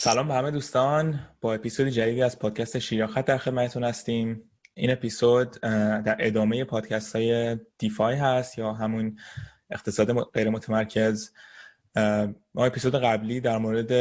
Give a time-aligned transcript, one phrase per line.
[0.00, 1.20] سلام به همه دوستان.
[1.40, 4.42] با اپیزود جدیدی از پادکست شیراخت در خدمتتون هستیم.
[4.74, 9.18] این اپیزود در ادامه پادکست های DeFi هست یا همون
[9.70, 11.32] اقتصاد غیر متمرکز.
[12.54, 13.92] ما اپیزود قبلی در مورد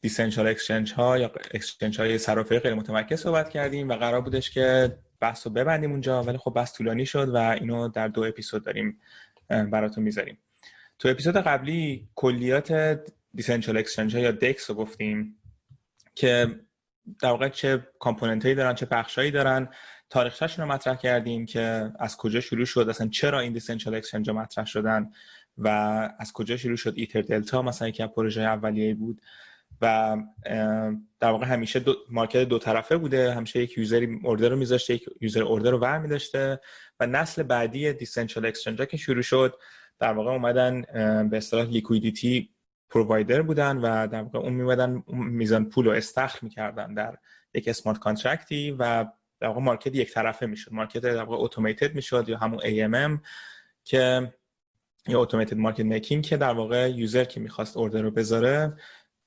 [0.00, 4.98] decentralized exchange ها یا exchange های صرافی غیر متمرکز صحبت کردیم و قرار بودش که
[5.20, 9.00] بحث رو ببندیم اونجا ولی خب بحث طولانی شد و اینو در دو اپیزود داریم
[9.48, 10.38] براتون می‌ذاریم.
[10.98, 13.00] تو اپیزود قبلی کلیات
[13.34, 15.42] decentralized exchange ها یا DEX رو گفتیم
[16.14, 16.60] که
[17.20, 19.68] در واقع چه component هایی دارن چه بخشایی دارن.
[20.10, 24.36] تاریخچه‌شون رو مطرح کردیم که از کجا شروع شد اصلا چرا این decentralized exchange ها
[24.36, 25.10] مطرح شدن
[25.58, 25.68] و
[26.18, 26.92] از کجا شروع شد.
[26.96, 29.20] EtherDelta مثلا یکی از پروژه اولیه بود
[29.82, 30.16] و
[31.20, 33.34] در واقع همیشه دو، market دو طرفه بوده.
[33.34, 36.60] همیشه یک user ی order رو میذاشته یک user order رو ور داشته
[37.00, 39.54] و نسل بعدی decentralized exchange که شروع شد
[39.98, 40.82] در واقع اومدن
[41.28, 42.50] به اصطلاح liquidity
[42.90, 47.18] provider بودن و در واقع اون میمدن میزان پول رو استخر می‌کردن در
[47.54, 49.06] یک smart contract ی و
[49.40, 50.72] در واقع market یک طرفه می‌شد.
[50.72, 53.20] market در واقع automated می‌شد یا همون AMM
[53.84, 54.32] که
[55.08, 58.76] یا automated market making که در واقع user که می‌خواست order رو بذاره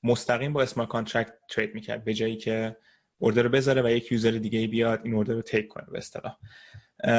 [0.02, 2.76] مستقیم با smart contract trade می‌کرد به جایی که
[3.18, 6.36] order رو بذاره و یک user دیگه بیاد این order رو take کنه به اصطلاح.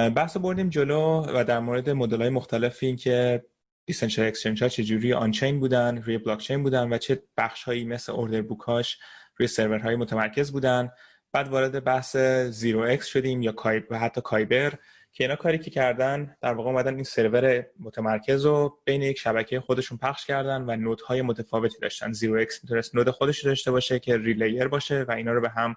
[0.10, 3.46] بحث بردیم جلو و در مورد مدل های مختلفی که
[3.86, 8.12] decentralized exchange ها چجوری on-chain بودن روی بلاک چین بودن و چه بخش هایی مثل
[8.12, 9.00] order book اش
[9.38, 10.92] روی سرورهای متمرکز بودن.
[11.32, 12.18] بعد وارد بحث
[12.50, 14.74] زیرو اکس شدیم یا کای و حتی Kyber
[15.14, 19.60] که اینا کاری که کردن در واقع اومدن این سرور متمرکز رو بین یک شبکه
[19.60, 22.12] خودشون پخش کردن و node های متفاوتی داشتن.
[22.12, 25.76] زیرو اکس می‌تونست node خودش داشته باشه که relayer باشه و اینا رو به هم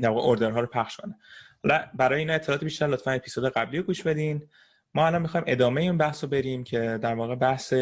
[0.00, 1.14] در واقع اوردرها رو پخش کنه.
[1.62, 4.48] حالا برای این اطلاعات بیشتر لطفا اپیزود قبلی رو گوش بدین.
[4.94, 7.74] ما الان می‌خوایم ادامه این بحث رو بریم که در واقع بحث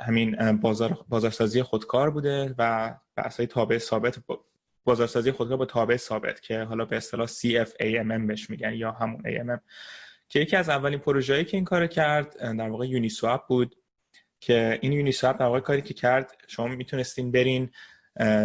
[0.00, 4.18] همین بازار بازارسازی خودکار بوده و بحث های تابع ثابت
[4.84, 9.60] بازارسازی خودکار با تابع ثابت که حالا به اصطلاح CFAMM بهش میگن یا همون AMM
[10.28, 13.76] که یکی از اولین پروژه‌ای که این کار کرد در واقع یونیسواب بود
[14.40, 17.70] که این یونیسواب در واقع کاری که کرد شما می‌تونستین برین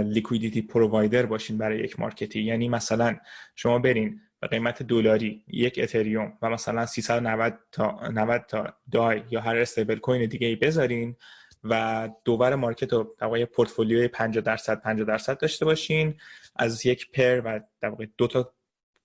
[0.03, 2.41] liquidity provider باشین برای یک market ی.
[2.41, 3.17] یعنی مثلا
[3.55, 9.41] شما برین به قیمت دلاری یک اتریوم و مثلا 390 تا 90 تا دای یا
[9.41, 11.15] هر stablecoin دیگه ای بذارین
[11.63, 16.17] و دوباره market رو در پورتفولیوی 50 درصد 50 درصد داشته باشین.
[16.55, 18.53] از یک pair و در واقع دو تا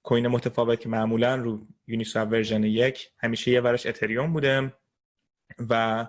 [0.02, 4.72] coin متفاوت که معمولا رو Uniswap version یک همیشه یه ورش اتریوم بوده
[5.70, 6.06] و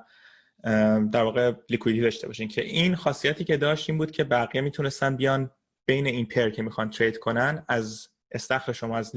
[1.12, 5.16] در واقع liquidity داشته باشین که این خاصیتی که داشت این بود که بقیه می‌تونستن
[5.16, 5.52] بیان
[5.86, 9.16] بین این pair که می‌خوان trade کنن از استخر شما از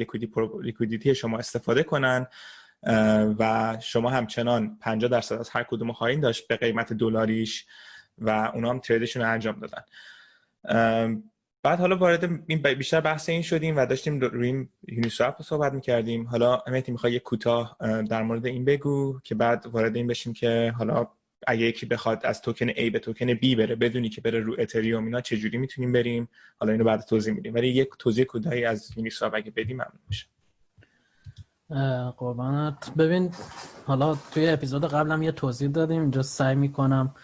[0.63, 2.27] liquidity شما استفاده کنن
[3.39, 7.67] و شما همچنان 50 درصد از هر کدوم خواهید داشت به قیمت دلاریش
[8.19, 9.83] و اونا هم trade شون رو انجام دادن.
[11.63, 16.27] بعد حالا وارد این بیشتر بحث این شدیم و داشتیم روی Uniswap صحبت می‌کردیم.
[16.27, 17.77] حالا امیتی می‌خوای یک کوتاه
[18.11, 21.09] در مورد این بگو که بعد وارد این بشیم که حالا
[21.47, 25.05] اگه یکی بخواد از توکن A به توکن B بره بدون اینکه بره رو اتریوم
[25.05, 26.29] اینا چه جوری می‌تونیم بریم؟
[26.59, 27.55] حالا اینو بعد توضیح میدیم.
[27.55, 30.27] ولی یک توضیح کوتاهی از Uniswap اگه بدیم ممنون میشه
[32.17, 32.93] قربانت.
[32.99, 33.31] ببین
[33.87, 36.01] حالا توی اپیزود قبلم یه توضیح دادیم.
[36.01, 37.15] اینجا سعی می‌کنم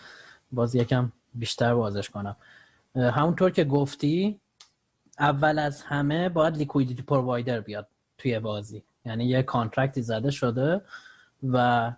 [0.52, 2.36] باز یکم بیشتر بازش کنم.
[2.94, 4.40] همونطور که گفتی
[5.18, 7.88] اول از همه باید liquidity provider بیاد
[8.18, 8.82] توی بازی.
[9.04, 10.80] یعنی یه contract ی زده شده
[11.42, 11.92] و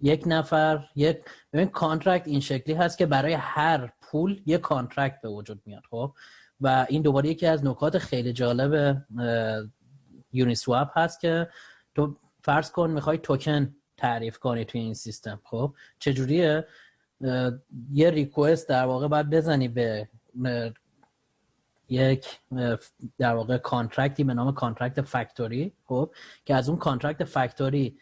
[0.00, 1.18] یک نفر یک
[1.52, 6.12] ببین contract این شکلی هست که برای هر pool یک contract به وجود میاد خب؟
[6.60, 9.02] و این دوباره یکی از نکات خیلی جالب
[10.32, 11.48] Uniswap هست که
[11.94, 16.66] تو فرض کن می‌خوای توکن تعریف کنی توی این سیستم خب؟ چجوریه؟
[17.92, 20.08] یه request در واقع باید بزنی به
[21.88, 22.26] یک
[23.18, 26.14] در واقع contract ی به نام contract factory خب؟
[26.44, 27.98] که از اون contract factory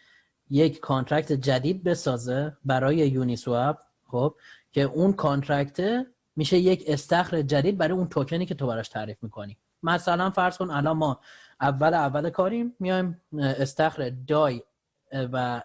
[0.51, 4.35] یک contract جدید بسازه برای Uniswap خب
[4.73, 6.07] که اون contract
[6.37, 9.57] میشه یک استخر جدید برای اون توکنی که تو براش تعریف می‌کنی.
[9.83, 11.21] مثلا فرض کن الان ما
[11.61, 14.63] اول اول کاریم میایم استخر دای
[15.33, 15.63] و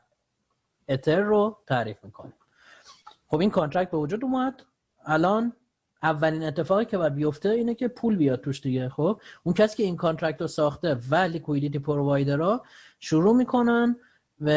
[0.90, 2.34] اتر رو تعریف می‌کنیم.
[3.28, 4.64] خب این contract به وجود اومد.
[5.06, 5.54] الان
[6.04, 9.22] اولین اتفاقی که باید بیفته اینه که پول بیاد توش دیگه خب.
[9.44, 12.64] اون کسی که این contract رو ساخته و liquidity provider ها
[13.00, 13.96] شروع می‌کنن
[14.42, 14.52] و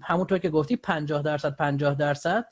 [0.00, 2.46] همونطور که گفتی 50 درصد 50 درصد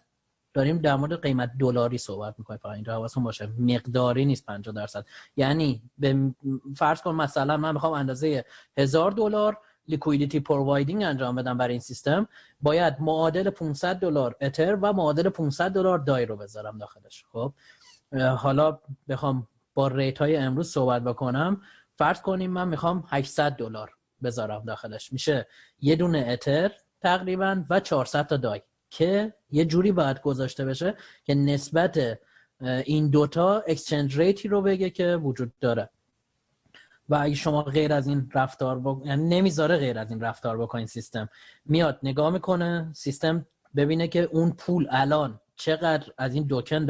[0.55, 2.59] داریم در مورد قیمت دلاری صحبت می‌کنیم.
[2.63, 3.47] فقط اینجا حواستون باشه.
[3.47, 5.05] مقداری نیست 50 درصد.
[5.37, 6.35] یعنی به
[6.77, 8.45] فرض کن مثلا من می‌خوام اندازه
[8.79, 12.29] هزار دلار liquidity providing انجام بدم برای این سیستم
[12.61, 17.25] باید معادل 500 دلار اتر و معادل 500 دلار دای رو بذارم داخلش.
[17.33, 17.53] خب؟
[18.37, 18.79] حالا
[19.09, 21.61] بخوام با ریت های امروز صحبت بکنم.
[21.97, 23.91] فرض کنیم من می‌خوام 800 دلار
[24.25, 25.13] بذارم داخلش.
[25.13, 25.47] میشه
[25.81, 30.95] یه دونه اتر تقریبا و 400 تا دای که یه جوری باید گذاشته بشه
[31.25, 32.19] که نسبت
[32.61, 35.91] این دوتا اکسچنج ریتی رو بگه که وجود داره.
[37.09, 39.03] و اگه شما غیر از این رفتار با...
[39.05, 41.29] یعنی نمی‌ذاره غیر از این رفتار بکنین سیستم.
[41.65, 46.85] میاد نگاه می‌کنه سیستم ببینه که اون pool الان چقدر از این توکن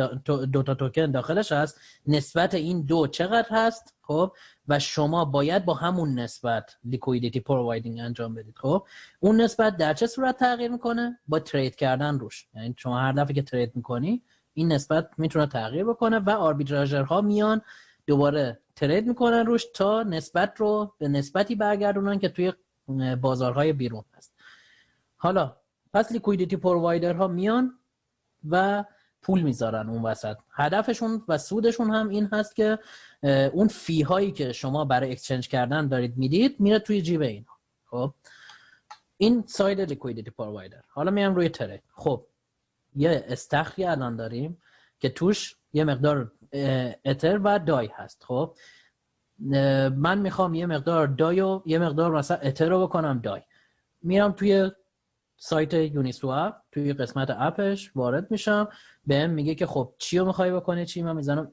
[0.52, 4.32] دو تا توکن داخلش هست نسبت این دو چقدر هست؟ خب
[4.68, 8.86] و شما باید با همون نسبت liquidity providing انجام بدید خب؟
[9.20, 12.46] اون نسبت در چه صورت تغییر می‌کنه؟ با trade کردن روش.
[12.54, 14.22] یعنی شما هر دفعه که trade می‌کنی
[14.54, 17.62] این نسبت می‌تونه تغییر بکنه و arbitrageur ها میان
[18.06, 22.52] دوباره trade می‌کنن روش تا نسبت رو به نسبتی برگردونن که توی
[23.20, 24.34] بازارهای بیرون هست.
[25.16, 25.56] حالا
[25.92, 27.78] پس liquidity provider ها میان
[28.48, 28.84] و
[29.24, 30.36] پول می‌ذارن اون وسط.
[30.52, 32.78] هدفشون و سودشون هم این هست که
[33.52, 37.52] اون fee هایی که شما برای exchange کردن دارید می‌دید میره توی جیب اینا.
[37.86, 38.14] خب؟
[39.16, 41.82] این side liquidity provider حالا میام روی trade.
[41.94, 42.26] خب
[42.96, 44.62] یه استخری الان داریم
[45.00, 46.32] که توش یه مقدار
[47.04, 48.24] اتر و دای هست.
[48.24, 48.56] خب؟
[49.96, 53.42] من می‌خوام یه مقدار دای و یه مقدار مثلا اتر رو بکنم دای
[54.02, 54.70] میرم توی
[55.36, 58.68] سایت یونیسواب توی قسمت اپش وارد میشم.
[59.06, 61.52] بهم میگه که خب چی رو می‌خوای بکنه چی؟ من می‌زنم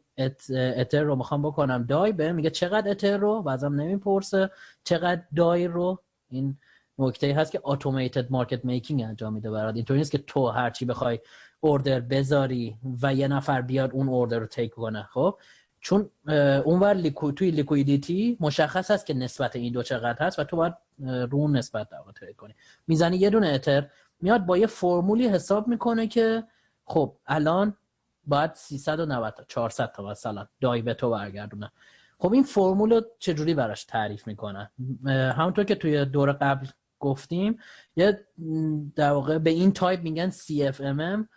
[0.57, 1.83] اتر رو می‌خوام بکنم.
[1.83, 4.49] دای بهم میگه چقدر اتر رو؟ و ازم نمی‌پرسه.
[4.83, 6.57] چقدر دای رو؟ این
[6.97, 9.75] نکته هست که اتوماتد مارکت میکینگ انجام میده برات.
[9.75, 11.19] اینطوری نیست که تو هرچی بخوای
[11.59, 15.03] اوردر بذاری و یه نفر بیاد اون اوردر رو تیک کنه.
[15.03, 15.39] خب؟
[15.81, 16.09] چون
[16.65, 20.73] اونور لیکو توی liquidity مشخص هست که نسبت این دو چقدر هست و تو باید
[21.31, 22.55] رو نسبت در trade کنی.
[22.87, 23.89] می‌زنی یه دونه Ether
[24.21, 26.43] میاد با یه فرمولی حساب می‌کنه که
[26.85, 27.77] خب الان
[28.27, 31.71] باید 390 تا 400 تا مثلا DAI به تو برگردونه.
[32.19, 34.71] خب این فرمول رو چجوری براش تعریف می‌کنه
[35.05, 36.67] همونطور که توی دور قبل
[36.99, 37.59] گفتیم
[37.95, 38.27] یه
[38.95, 41.27] در واقع به این تایپ میگن CFMM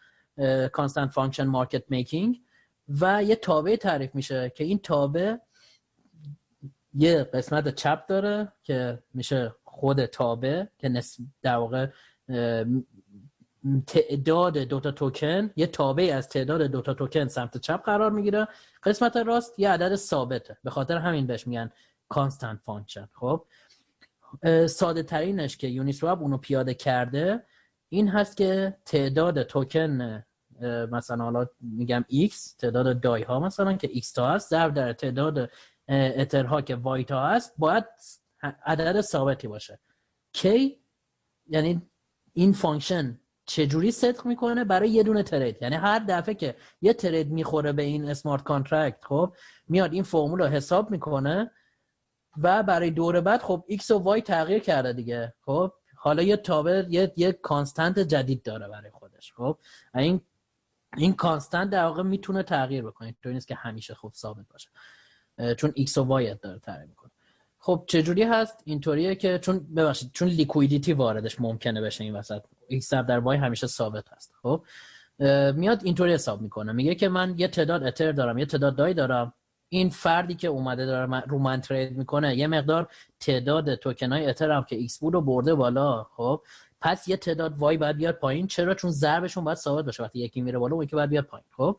[0.79, 2.37] Constant Function Market Making.
[2.89, 5.37] و یه تابع تعریف میشه که این تابع
[6.95, 11.03] یه قسمت چپ داره که میشه خود تابع که
[11.43, 11.87] در واقع
[13.87, 18.49] تعداد دوتا توکن یه تابع از تعداد دوتا توکن سمت چپ قرار می‌گیره.
[18.83, 20.57] قسمت راست یه عدد ثابته.
[20.65, 21.71] به خاطر همین بهش میگن
[22.09, 23.47] constant function خب؟
[24.67, 27.43] ساده ترینش که Uniswap اونو پیاده کرده
[27.89, 30.25] این هست که تعداد توکن
[30.65, 35.51] مثلا حالا میگم x تعداد DAI ها مثلا که x تا هست ضرب در تعداد
[35.89, 37.85] Ether ها که y تا هست باید
[38.43, 39.81] عدد ثابتی باشه.
[40.37, 40.47] K
[41.47, 41.83] یعنی
[42.33, 45.57] این function چجوری صدق می‌کنه؟ برای یه دونه trade.
[45.61, 49.35] یعنی هر دفعه که یه trade می‌خوره به این smart contract خب
[49.69, 51.51] میاد این فرمول رو حساب می‌کنه
[52.43, 55.35] و برای دور بعد خب x و y تغییر کرده دیگه.
[55.41, 59.33] خب حالا یه تابع یه یه constant جدید داره برای خودش.
[59.33, 59.59] خب
[59.95, 60.21] این
[60.97, 63.15] این constant در واقع می‌تونه تغییر بکنه.
[63.23, 64.69] تو نیست که همیشه خوب ثابت باشه.
[65.55, 67.11] چون x و y داره تغییر می‌کنه.
[67.59, 72.89] خب چجوری هست؟ اینطوریه که چون ببخشید چون liquidity واردش ممکنه بشه این وسط x
[72.89, 74.35] در y همیشه ثابت هست.
[74.43, 74.65] خب
[75.55, 76.73] میاد اینطوری حساب می‌کنه.
[76.73, 79.35] میگه که من یه تعداد Ether دارم یه تعداد DAI دارم.
[79.69, 82.89] این فردی که اومده داره رو من trade می‌کنه یه مقدار
[83.21, 86.05] تعداد توکن های Ether هم که x بود رو برده بالا.
[86.17, 86.43] خب
[86.85, 88.47] پس یه تعداد وای باید بیاد پایین.
[88.47, 90.03] چرا؟ چون ضربشون باید ثابت باشه.
[90.03, 91.47] وقتی یکی میره بالا اون یکی باید بیاد پایین.
[91.57, 91.77] خب؟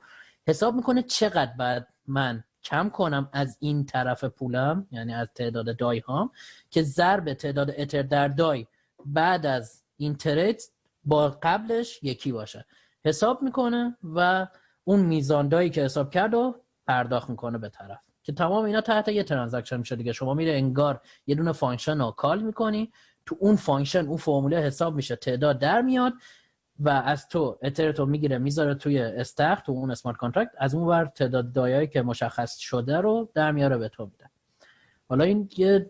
[0.48, 6.00] حساب می‌کنه چقدر بعد من کم کنم از این طرف پولم یعنی از تعداد دای
[6.00, 6.32] هام
[6.70, 8.68] که ضرب تعداد اتر در دای
[9.06, 10.62] بعد از این ترید
[11.04, 12.66] با قبلش یکی باشه.
[13.06, 14.48] حساب می‌کنه و
[14.84, 16.56] اون میزان دایی که حساب کرد و
[16.88, 18.00] پرداخت می‌کنه به طرف.
[18.24, 20.14] که تمام اینا تحت یه ترانزکشن میشه دیگه.
[20.14, 22.92] شما میره انگار یه دونه function رو call می‌کنی.
[23.26, 25.16] تو اون function اون فرموله حساب میشه.
[25.16, 26.14] تعداد در میاد
[26.80, 30.88] و از تو Ether تو می‌گیره می‌ذاره توی استخ تو اون smart contract از اون
[30.88, 34.30] ور تعداد DAI ایی که مشخص شده رو در میاره به تو میده.
[35.10, 35.90] حالا این یه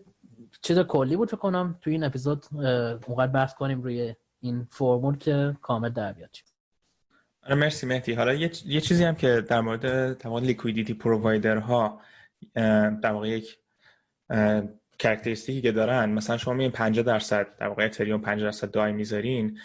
[0.62, 1.78] چیز کلی بود فکر کنم.
[1.82, 2.46] توی این اپیزود
[3.08, 6.30] موقع بحث کنیم روی این فرمول که کامل در بیاد.
[7.42, 8.12] آره مرسی مهدی.
[8.12, 12.00] حالا یه, یه چیزی هم که در مورد تمام liquidity provider ها
[12.54, 13.58] در واقع یک
[14.98, 18.92] characteristic ی که دارن مثلا شما میین 50 درصد در واقع Ethereum 50 درصد DAI
[18.92, 19.58] می‌ذارین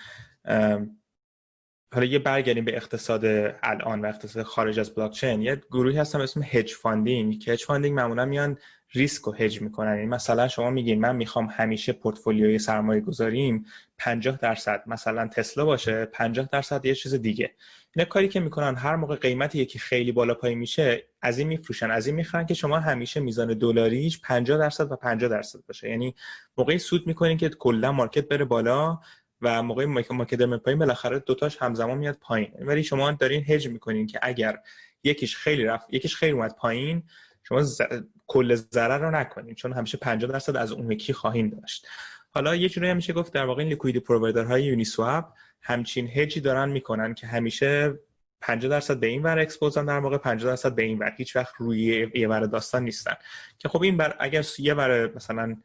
[1.93, 3.25] حالا یه برگردیم به اقتصاد
[3.63, 7.63] الان و اقتصاد خارج از بلاک چین یه گروهی هستن اسم hedge funding که hedge
[7.63, 8.57] funding معمولا میان
[8.93, 9.95] ریسک رو هج می‌کنن.
[9.95, 13.65] یعنی مثلا شما میگین من می‌خوام همیشه پورتفولیوی سرمایه گذاریم
[13.97, 17.51] 50 درصد مثلا تسلا باشه 50 درصد یه چیز دیگه.
[17.95, 21.91] اینا کاری که می‌کنن هر موقع قیمت یکی خیلی بالا پایین میشه از این میفروشن
[21.91, 25.89] از این می‌خرن که شما همیشه میزان دلاریش 50 درصد و 50 درصد باشه.
[25.89, 26.15] یعنی
[26.57, 29.00] موقعی سود می‌کنین که کلا مارکت بره بالا
[29.41, 32.51] و موقعی مارکت بره پایین بالاخره دوتاش همزمان میاد پایین.
[32.60, 34.60] ولی شما دارین هج می‌کنین که اگر
[35.03, 37.03] یکیش خیلی رفت یکیش خیلی اومد پایین
[37.43, 37.81] شما ز...
[38.27, 41.88] کل ضرر رو نکنین چون همیشه 50 درصد از اون یکی خواهین داشت.
[42.33, 46.69] حالا یه جوری همیشه گفت در واقع این لیکویدی پرووایدرهای یونی سواب همچین هجی دارن
[46.69, 48.00] می‌کنن که همیشه
[48.41, 51.13] 50 درصد به این ور expose ن در واقع 50 درصد به این ور.
[51.17, 53.13] هیچ وقت روی یه ور داستان نیستن.
[53.57, 55.57] که خب این بر اگر یه ور مثلا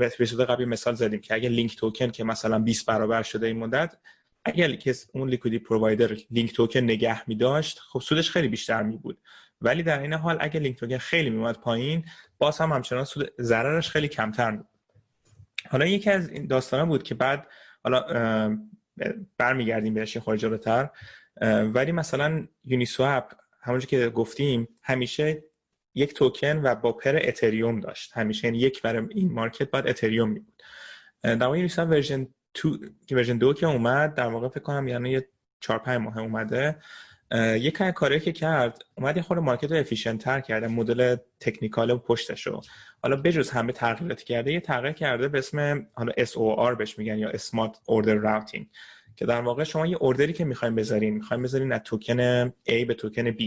[0.00, 3.96] اپیزود قبلی مثال زدیم که اگر Link token که مثلا 20 برابر شده این مدت
[4.44, 8.96] اگر کس اون liquidity provider Link token نگه می داشت خب سودش خیلی بیشتر می
[8.96, 9.18] بود
[9.60, 12.04] ولی در این حال اگر Link token خیلی میومد پایین
[12.38, 14.75] باز هم همچنان سود ضررش خیلی کمتر می بود
[15.70, 17.46] حالا یکی از این داستانا بود که بعد
[17.84, 18.58] حالا
[19.38, 20.90] برمیگردیم بهش خارج جلوتر
[21.74, 25.42] ولی مثلا Uniswap همونجور که گفتیم همیشه
[25.94, 28.12] یک توکن و با pair Ethereum داشت.
[28.16, 30.62] همیشه یعنی یک برای این مارکت بعد Ethereum می بود.
[31.22, 32.78] در واقع version 2
[33.10, 35.28] version 2 که اومد در واقع فکر کنم یعنی یه
[35.60, 36.78] 4 5 ماه اومده.
[37.34, 42.46] یک کاری که کرد اومد یه خورده market رو efficient تر کرده مدل technical پشتش
[42.46, 42.60] رو.
[43.02, 47.32] حالا بجز همه تغییراتی کرده یه تغییر کرده به اسم حالا SOR بهش میگن یا
[47.32, 48.66] Smart Order Routing
[49.16, 52.84] که در واقع شما یه order ی که می‌خوایم بذارین می‌خوایم بذارین از token A
[52.88, 53.42] به token B.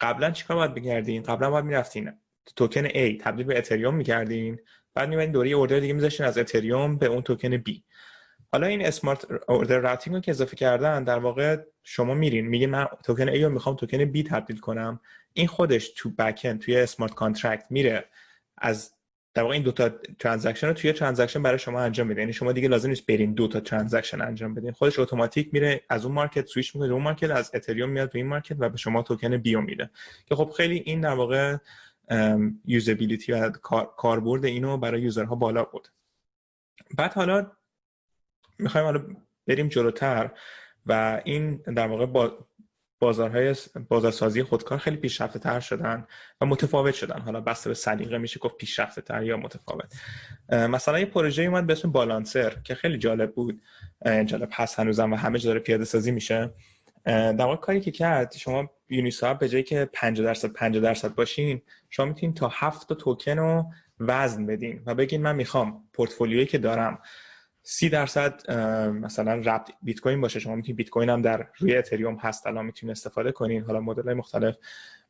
[0.00, 2.12] قبلا چیکار باید بگردین؟ قبلا باید می‌رفتین
[2.56, 4.58] token A تبدیل به Ethereum می‌کردین
[4.94, 7.70] بعد می‌بینید دوباره order دیگه میذاشتین از Ethereum به اون token B.
[8.52, 12.86] حالا این smart order routing رو که اضافه کردن در واقع شما میرین میگه من
[13.04, 15.00] token A رو می‌خوام token B تبدیل کنم.
[15.32, 18.04] این خودش تو back توی smart contract میره.
[18.58, 18.94] از
[19.34, 19.88] در واقع این دو تا
[20.18, 22.20] transaction رو توی transaction برای شما انجام میده.
[22.20, 24.72] یعنی شما دیگه لازم نیست برین دو تا transaction انجام بدین.
[24.72, 28.26] خودش اتوماتیک میره از اون market سویش می‌کنه اون market از Ethereum میاد به این
[28.26, 29.90] market و به شما token B و میده.
[30.26, 31.56] که خب خیلی این در واقع
[32.64, 33.50] usability و
[33.96, 35.88] کاربرد اینو برای user ها بالا بود
[36.96, 37.52] بعد حالا
[38.60, 39.02] می‌خوایم حالا
[39.46, 40.30] بریم جلوتر
[40.86, 42.46] و این در واقع با
[42.98, 43.54] بازارهای
[43.88, 46.06] بازارسازی خودکار خیلی پیشرفته تر شدن
[46.40, 47.20] و متفاوت شدن.
[47.20, 49.94] حالا بسته به سلیقه میشه گفت پیشرفته تر یا متفاوت.
[50.52, 53.62] مثلا یه پروژه اومد به اسم بالانسر که خیلی جالب بود.
[54.04, 56.50] جالب هست هنوزم و همه جا داره پیاده سازی میشه.
[57.04, 61.62] در واقع کاری که کرد شما یونیساب به جایی که 50 درصد 50 درصد باشین
[61.90, 63.64] شما می‌تونین تا 7 تا توکن رو
[64.00, 66.98] وزن بدین و بگین من می‌خوام پورتفولیویی که دارم
[67.72, 68.50] سی درصد
[68.90, 70.40] مثلا wrapped Bitcoin باشه.
[70.40, 73.62] شما می‌تونید بیت کوین هم در روی Ethereum هست الان می‌تونید استفاده کنین.
[73.62, 74.56] حالا مدل های مختلف.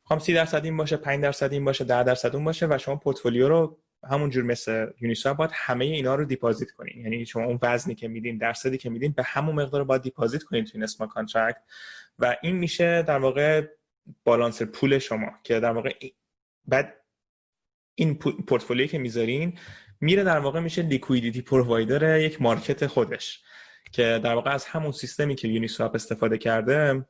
[0.01, 2.95] می‌خوام سی درصد این باشه 5 درصد این باشه 10 درصد اون باشه و شما
[2.95, 7.01] پورتفولیو رو همونجور مثل Uniswap باید همه اینا رو deposit کنین.
[7.01, 10.65] یعنی شما اون وزنی که میدین درصدی که میدین به همون مقدار باید deposit کنین
[10.65, 11.61] تو این smart contract
[12.19, 13.67] و این میشه در واقع
[14.23, 15.93] بالانس پول شما که در واقع
[16.65, 16.97] بعد
[17.95, 19.57] این پورتفولیویی که می‌ذارین
[20.01, 23.41] میره در واقع میشه liquidity provider یک market خودش
[23.91, 27.05] که در واقع از همون سیستمی که Uniswap استفاده کرده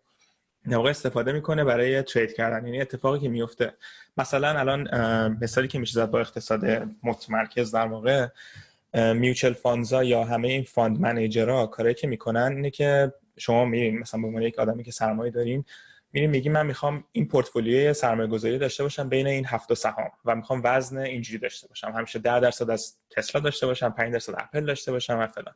[0.70, 2.66] در واقع استفاده می‌کنه برای trade کردن.
[2.66, 3.74] یعنی اتفاقی که میفته
[4.18, 4.88] مثلا الان
[5.42, 6.66] مثالی که میشه زد با اقتصاد
[7.04, 8.28] متمرکز در واقع
[8.94, 13.66] mutual funds ا یا همه این fund manager ها کاری که می‌کنن اینه که شما
[13.66, 15.66] میرین مثلا به عنوان یک آدمی که سرمایه دارین
[16.14, 20.36] میریم میگیم من می‌خوام این portfolioی سرمایه گذاری داشته باشم بین این هفت سهام و
[20.36, 21.92] می‌خوام وزن اینجوری داشته باشم.
[21.92, 25.56] همیشه 10 درصد از تسلا داشته باشم 5 درصد اپل داشته باشم و فلان.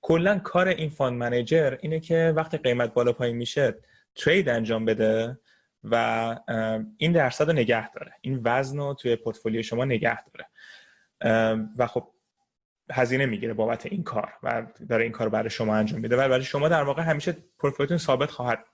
[0.00, 3.74] کلا کار این fund manager اینه که وقتی قیمت بالا پایین میشه
[4.14, 5.38] trade انجام بده
[5.84, 5.94] و
[6.96, 8.12] این درصد رو نگه داره.
[8.20, 10.48] این وزن رو توی پورتفولیو شما نگه داره.
[11.78, 12.08] و خب
[12.92, 16.16] هزینه می‌گیره بابت این کار و داره این کار برای شما انجام میده.
[16.16, 18.64] و برای شما در واقع همیشه portfolioتون ثابت خواهد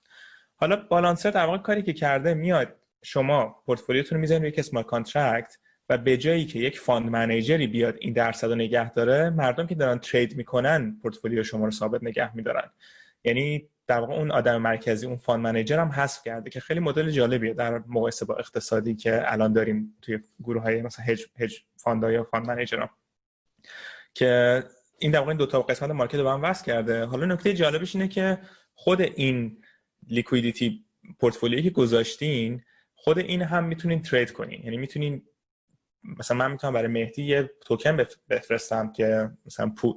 [0.57, 4.87] حالا Balancer در واقع کاری که کرده میاد شما portfolioتون رو می‌ذارین روی یک smart
[4.87, 9.67] contract و به جایی که یک fund managerی بیاد این درصد رو نگه داره مردم
[9.67, 12.71] که دارن trade می‌کنن پورتفولیو شما رو ثابت نگه میدارن.
[13.25, 17.11] یعنی در واقع اون آدم مرکزی اون fund manager هم حذف کرده که خیلی مدل
[17.11, 17.55] جالبیه.
[17.55, 22.25] در مقایسه با اقتصادی که الان داریم توی گروه های مثلا hedge hedge fund یا
[22.25, 22.87] fund manager
[24.15, 24.63] که
[24.99, 27.05] این در واقع این دو تا قسمت market رو هم وصل کرده.
[27.05, 28.39] حالا نکته جالبش اینه که
[28.75, 29.64] خود این
[30.09, 30.85] liquidity
[31.19, 32.63] portfolioیی که گذاشتین
[32.95, 34.63] خود این هم می‌تونین trade کنین.
[34.65, 35.23] یعنی می‌تونین
[36.19, 39.95] مثلا من می‌تونم برای مهدی یه توکن بفرستم که مثلا پول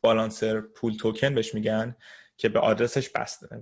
[0.00, 1.96] Balancer pool token بهش میگن
[2.36, 3.10] که به آدرسش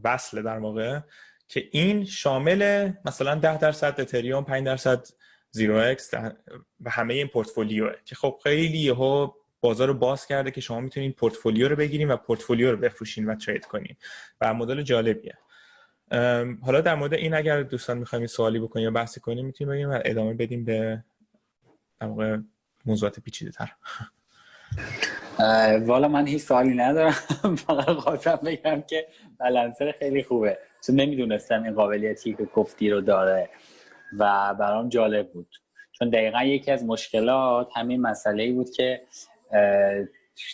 [0.04, 1.00] وصله در واقع
[1.48, 5.06] که این شامل مثلا 10 درصد اتریوم 5 درصد
[5.50, 6.14] زیرو اکس
[6.80, 7.92] و همه این portfolioه.
[8.04, 9.30] که خب خیلی یهو
[9.60, 13.34] بازار رو باز کرده که شما می‌تونید پورتفولیو رو بگیرین و پورتفولیو رو بفروشین و
[13.34, 13.96] ترید کنین.
[14.40, 15.38] و مدل جالبیه.
[16.62, 20.00] حالا در مورد این اگر دوستان می‌خوایم سوالی بکنیم یا بحثی کنیم می‌تونیم بگیم و
[20.04, 21.04] ادامه بدیم به
[22.00, 22.38] در
[22.86, 23.72] موضوعات پیچیده تر
[25.84, 27.14] والا من هیچ سوالی ندارم.
[27.66, 29.06] فقط خواستم بگم که
[29.38, 30.58] بلنسر خیلی خوبه.
[30.86, 33.50] چون نمی‌دونستم این قابلیتی که گفتی رو داره
[34.18, 35.56] و برام جالب بود.
[35.92, 39.02] چون دقیقا یکی از مشکلات همین مسئله بود که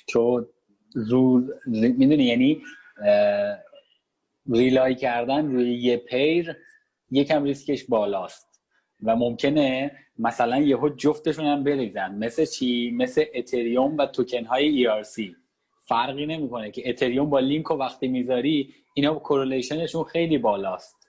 [0.08, 0.46] تو
[0.94, 2.62] رو می‌دونی یعنی
[4.50, 6.56] rely کردن روی یه pair
[7.10, 8.46] یکم riskش بالاست.
[9.02, 12.14] و ممکنه مثلا یهو جفتشون هم بریزن.
[12.14, 15.22] مثل چی؟ مثل اتریوم و توکن های ERC
[15.88, 21.08] فرقی نمی‌کنه که اتریوم با Chainlink و وقتی می‌ذاری اینا correlationشون خیلی بالاست.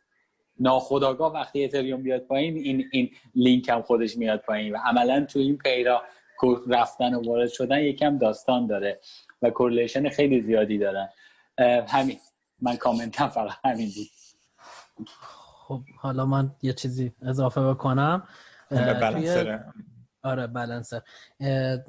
[0.60, 4.74] ناخداگاه وقتی اتریوم بیاد پایین این این لینک هم خودش میاد پایین.
[4.74, 6.02] و عملا تو این pairا
[6.68, 9.00] رفتن و وارد شدن یکم داستان داره
[9.42, 11.10] و correlation خیلی زیادی دارن
[11.88, 12.18] همین.
[12.62, 14.08] من commentم فقط همین بود.
[15.68, 18.28] خب حالا من یه چیزی اضافه بکنم.
[18.70, 19.58] توی...
[20.24, 21.02] آره Balancer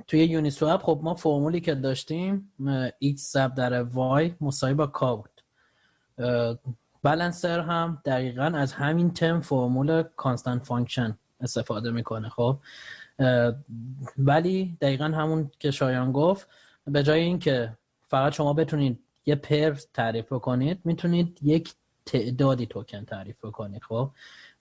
[0.07, 2.53] توی Uniswap خب ما فرمولی که داشتیم
[3.05, 5.43] x ضرب در y مساوی با k بود.
[7.03, 12.59] Balancer هم دقیقا از همین تم فرمول constant function استفاده می‌کنه خب.
[14.19, 16.49] ولی دقیقا همون که شایان گفت
[16.87, 17.77] به جای اینکه
[18.09, 21.75] فقط شما بتونید یه pair تعریف کنید می‌تونید یک
[22.07, 24.11] تعدادی توکن تعریف کنید خب؟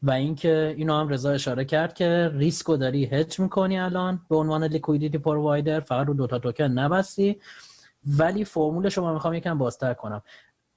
[0.04, 4.64] و اینکه اینو هم رضا اشاره کرد که riskو داری هج می‌کنی الان به عنوان
[4.64, 7.42] liquidity provider فقط رو دوتا توکن نبستی.
[8.06, 10.22] ولی فرمول شما می‌خوام یکم بازتر کنم.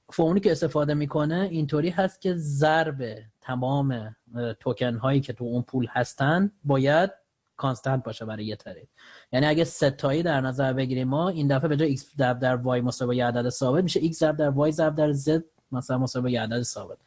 [0.09, 4.15] فرمولی که استفاده می‌کنه اینطوری هست که ضرب تمام
[4.59, 7.20] توکن هایی که تو اون پول هستن باید
[7.61, 8.89] کانستنت باشه برای یه ترید.
[9.31, 12.83] یعنی اگه ستایی در نظر بگیریم ما این دفعه به جای x ضرب در y
[12.83, 13.99] مساوی عدد ثابت میشه.
[13.99, 16.97] x ضرب در y ضرب در z مثلا مساوی عدد ثابت.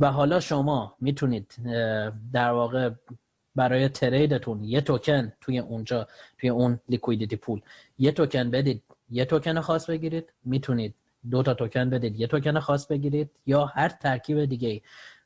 [0.00, 1.54] و حالا شما می‌تونید
[2.32, 2.90] در واقع
[3.56, 6.08] برای تریدتون یه توکن توی اونجا
[6.38, 7.60] توی اون liquidity pool
[7.98, 8.82] یه توکن بدید.
[9.10, 10.32] یه توکن خاص بگیرید.
[10.44, 10.94] می‌تونید
[11.30, 12.20] دو تا توکن بدید.
[12.20, 14.82] یه توکن خاص بگیرید یا هر ترکیب دیگه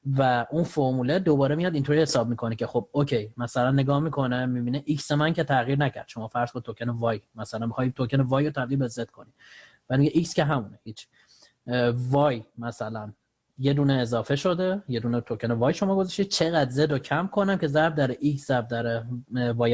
[0.07, 4.85] و اون فرموله دوباره میاد اینطوری حساب می‌کنه که خب okay مثلا نگاه می‌کنه می‌بینه
[4.89, 6.09] x من که تغییر نکرد.
[6.09, 9.33] شما فرض کن token y مثلا می‌خوای token y رو تبدیل به z کنی.
[9.91, 11.07] و میگه x که همونه هیچ.
[12.13, 13.13] y مثلا
[13.59, 17.59] یه دونه اضافه شده یه دونه token y شما گذاشتید چقدر z رو کم کنم
[17.59, 19.03] که ضرب در x ضرب در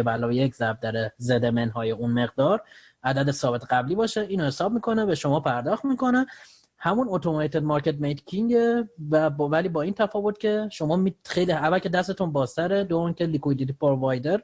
[0.02, 2.62] به علاوه یک ضرب در z منهای اون مقدار.
[3.02, 4.20] عدد ثابت قبلی باشه.
[4.20, 6.26] اینو حساب می‌کنه به شما پرداخت می‌کنه.
[6.78, 8.56] همون automated market making
[9.10, 13.72] و ولی با این تفاوت که شما خیلی اول که دستتون بازتره دو که liquidity
[13.72, 14.42] provider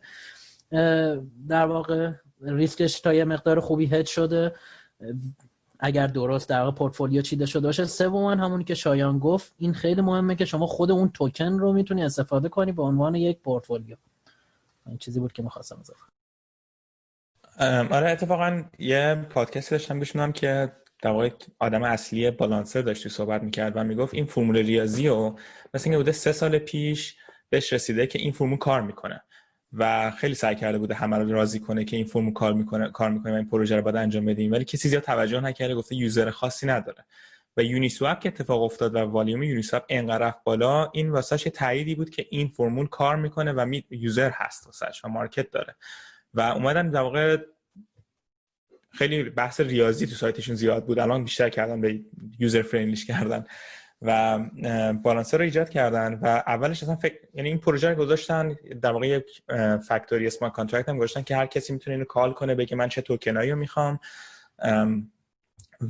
[1.49, 4.55] در واقع riskش تا یه مقدار خوبی hedge شده.
[5.81, 7.85] اگر درست در واقع پورتفولیو چیده شده باشه.
[7.85, 12.05] سوم همونی که شایان گفت این خیلی مهمه که شما خود اون توکن رو می‌تونی
[12.05, 13.97] استفاده کنی به عنوان یک پورتفولیو.
[14.87, 16.03] این چیزی بود که می‌خواستم اضافه
[17.95, 20.73] آره اتفاقا یه پادکست داشتم گوش که
[21.05, 25.35] در واقع آدم اصلی Balancer داشتی صحبت می‌کرد و می‌گفت این فرمول ریاضی و
[25.75, 27.17] مثل اینکه بوده سه سال پیش
[27.51, 29.23] بهش رسیده که این فرمول کار می‌کنه
[29.73, 33.11] و خیلی سعی کرده بوده همه رو راضی کنه که این فرمول کار می‌کنه کار
[33.11, 34.53] می‌کنه و این پروژه رو باید انجام بدیم.
[34.53, 37.05] ولی کسی زیاد توجه نکرده گفته user خاصی نداره.
[37.57, 42.11] و Uniswap که اتفاق افتاد و volume Uniswap انقدر رفت بالا این واسش تاییدی بود
[42.11, 45.77] که این فرمول کار می‌کنه و می user هست واسش و market داره.
[46.35, 47.37] و اومدن در واقع
[48.99, 50.99] خیلی بحث ریاضی تو سایتشون زیاد بود.
[50.99, 52.01] الان بیشتر کردن به
[52.39, 53.45] user friendlyش کردن
[54.03, 54.39] و
[54.93, 59.07] Balancer رو ایجاد کردن و اولش اصلا فکر یعنی این پروژه رو گذاشتن در واقع
[59.07, 59.43] یک
[59.89, 63.03] factory smart contract هم گذاشتن که هر کسی می‌تونه اینو call کنه بگه من چه
[63.03, 64.01] tokenایی رو می‌خوام.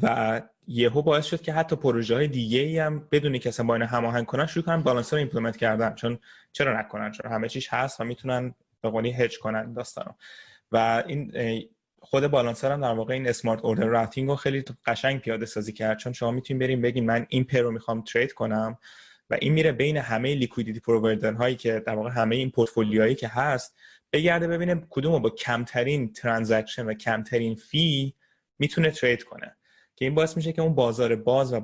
[0.03, 3.75] و یهو باعث شد که حتی پروژه های دیگه ای هم بدونی که اصلا با
[3.75, 5.95] این هماهنگ کنن شروع کنن Balancer رو implement کردن.
[5.95, 6.19] چون
[6.53, 10.12] چرا نکنن؟ چون همه چیش هست و می‌تونن به قولی هج کنن داستانو.
[10.73, 11.33] و این
[12.05, 15.99] خود Balancer هم در واقع این smart order routing رو خیلی قشنگ پیاده سازی کرد.
[15.99, 18.79] چون شما می‌تونید بریم بگین من این pair رو می‌خوام trade کنم
[19.31, 23.29] و این میره بین همه liquidity provider هایی که در واقع همه این portfolioهایی که
[23.29, 23.77] هست
[24.12, 28.14] بگرده ببینه کدوم با کمترین transaction و کمترین fee
[28.59, 29.57] می‌تونه trade کنه.
[29.97, 31.61] که این باعث میشه که اون بازار باز و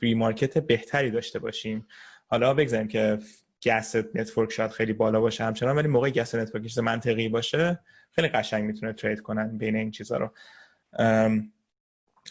[0.00, 1.86] free market بهتری داشته باشیم.
[2.26, 3.18] حالا بگذاریم که
[3.64, 8.64] gas network شاید خیلی بالا باشه همچنان ولی موقع gas network منطقی باشه خیلی قشنگ
[8.64, 10.30] می‌تونه trade کنن بین این چیزا رو.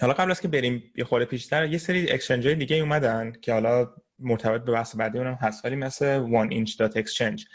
[0.01, 3.93] حالا قبل از که بریم یه خورده پیشتر یه سری exchange دیگه اومدن که حالا
[4.19, 7.45] مرتبط به بحث بعدی اونم هست ولی مثل 1inch dot exchange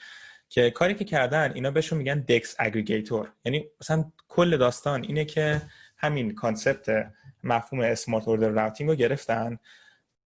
[0.49, 5.63] که کاری که کردن اینا بهشون میگن DEX aggregator یعنی مثلا کل داستان اینه که
[5.97, 7.07] همین concept
[7.45, 9.59] مفهوم smart order routing رو گرفتن.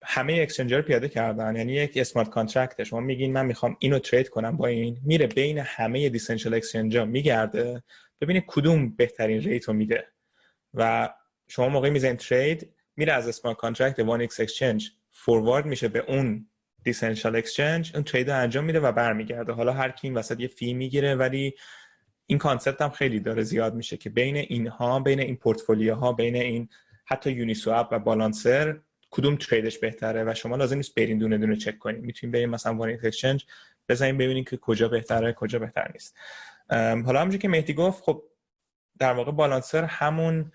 [0.05, 1.57] همه اکسچنجر رو پیاده کردن.
[1.57, 4.99] یعنی یک smart contract شما میگین من می‌خوام اینو trade کنم با این.
[5.05, 7.83] میره بین همه دیسنشال اکسچنجر میگرده.
[8.21, 10.07] ببینید کدوم بهترین rate رو میده.
[10.75, 11.11] و
[11.49, 16.47] شما موقعی می‌زنید trade میره از smart contract 1inch exchange forward میشه به اون
[16.85, 19.53] decentralized exchange اون trade رو انجام میده و برمیگرده.
[19.53, 21.55] حالا هر کی این وسط یه fee می‌گیره ولی
[22.27, 26.69] این concept هم خیلی داره زیاد میشه که بین اینها بین این پورتفولیوها بین این
[27.07, 31.57] حتی Uniswap و Balancer کدوم trade ش بهتره و شما لازم نیست برین دونه دونه
[31.57, 33.45] چک کنید می‌تونید برین مثلا 1inch exchange
[33.89, 36.17] بزنین ببینید که کجا بهتره کجا بهتر نیست.
[36.71, 38.23] حالا همونجوری که مهدی گفت خب
[38.99, 40.53] در واقع Balancer همون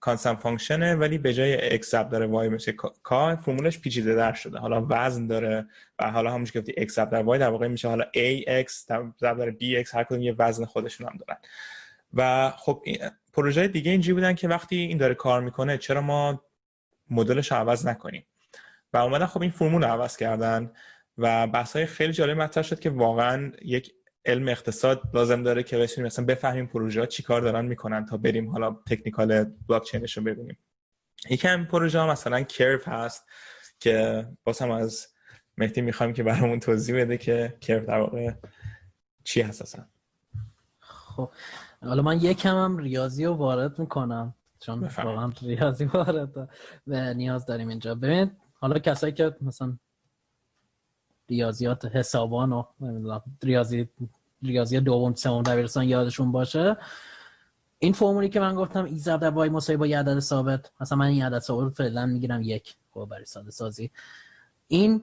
[0.00, 4.58] constant function ه ولی به جای x ضرب در y میشه k فرمولش پیچیده‌تر شده.
[4.58, 5.66] حالا وزن داره
[5.98, 8.70] و حالا همونش گفتی x ضرب در y در واقع میشه حالا ax
[9.20, 11.40] ضرب در bx هر کدوم یه وزن خودشون هم دارن.
[12.14, 12.84] و خب
[13.32, 16.44] پروژه دیگه اینجوری بودن که وقتی این داره کار می‌کنه چرا ما
[17.10, 18.26] مدلش عوض نکنیم.
[18.92, 20.72] و اومدن خب این فرمول رو عوض کردن
[21.18, 23.92] و بحث های خیلی جالب مطرح شد که واقعا یک
[24.26, 28.50] علم اقتصاد لازم داره که بتونیم مثلا بفهمیم پروژه ها چیکار دارن می‌کنن تا بریم
[28.50, 30.58] حالا تکنیکال بلاک چینش رو ببینیم
[31.30, 33.24] یکم پروژه ها مثلا کرف هست
[33.80, 35.06] که باز هم از
[35.58, 38.32] مهدی می‌خوایم که برامون توضیح بده که کرف در واقع
[39.24, 39.84] چی هست اصلا.
[40.80, 41.30] خب
[41.82, 44.34] حالا من یکم هم ریاضی رو وارد می‌کنم.
[44.64, 46.48] چون واقعا ریاضی وارد
[46.86, 47.94] و نیاز داریم اینجا.
[47.94, 49.78] ببین حالا کسایی که مثلا
[51.28, 52.64] ریاضیات حسابان و
[53.42, 53.88] ریاضی
[54.42, 56.76] ریاضی دوم سوم دبیرستان یادشون باشه
[57.78, 60.98] این فرمولی که من گفتم ای ضرب در وای مساوی با یه عدد ثابت مثلا
[60.98, 63.90] من این عدد ثابت رو فعلا می‌گیرم یک خب برای ساده سازی.
[64.68, 65.02] این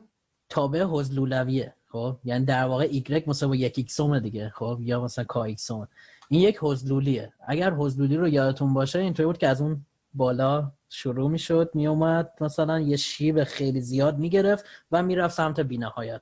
[0.50, 5.43] تابع حزلولویه خب؟ یعنی در واقع ایگرگ مساوی یک ایکسومه دیگه خب؟ یا مثلا کا
[5.43, 5.88] ایکسومه
[6.32, 11.30] این یک حزلولیه اگر حزلولی رو یادتون باشه اینطوری بود که از اون بالا شروع
[11.30, 16.22] می‌شد میومد مثلا یه شیب خیلی زیاد می‌گرفت و می‌رفت سمت بینهایت.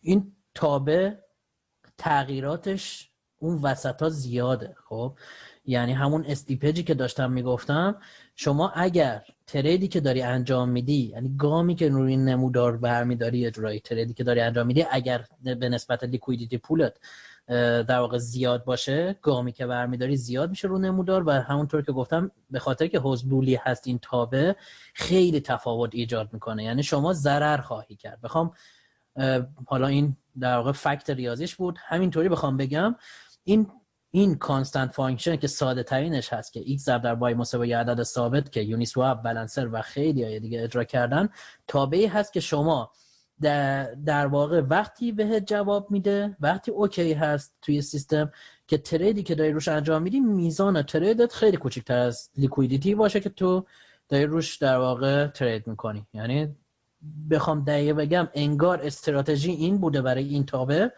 [0.00, 1.12] این تابع
[1.98, 5.18] تغییراتش اون وسط ها زیاده خب؟
[5.64, 8.00] یعنی همون slippage ی که داشتم می‌گفتم
[8.34, 13.63] شما اگر trade ی که داری انجام میدی یعنی گامی که روی نمودار برمیداری به
[13.63, 16.96] ازای trade ی که داری انجام میدی اگر به نسبت liquidity pool ت
[17.88, 21.28] در واقع زیاد باشه گامی که برمیداری زیاد میشه رو نمودار.
[21.28, 24.56] و همونطور که گفتم به خاطر که هذلولی هست این تابع
[24.94, 26.64] خیلی تفاوت ایجاد می‌کنه.
[26.64, 28.20] یعنی شما ضرر خواهی کرد.
[28.20, 28.52] بخوام
[29.66, 31.78] حالا این در واقع fact ریاضیش بود.
[31.86, 32.96] همینطوری بخوام بگم
[33.44, 33.66] این
[34.16, 38.52] این constant function که ساده ترینش هست که x ضرب در y مساوی عدد ثابت
[38.52, 41.28] که Uniswap Balancer و خیلی های دیگه اجرا کردن
[41.68, 42.90] تابعی هست که شما
[43.40, 48.32] در, در واقع وقتی بهت جواب میده وقتی okay هست توی سیستم
[48.66, 52.94] که trade ی که داری روش انجام میدی میزان trade ت خیلی کوچکتر از liquidity
[52.94, 53.66] باشه که تو
[54.08, 56.06] داری روش در واقع trade می‌کنی.
[56.14, 56.56] یعنی
[57.30, 60.88] بخوام دقیقه بگم انگار استراتژی این بوده برای این تابع.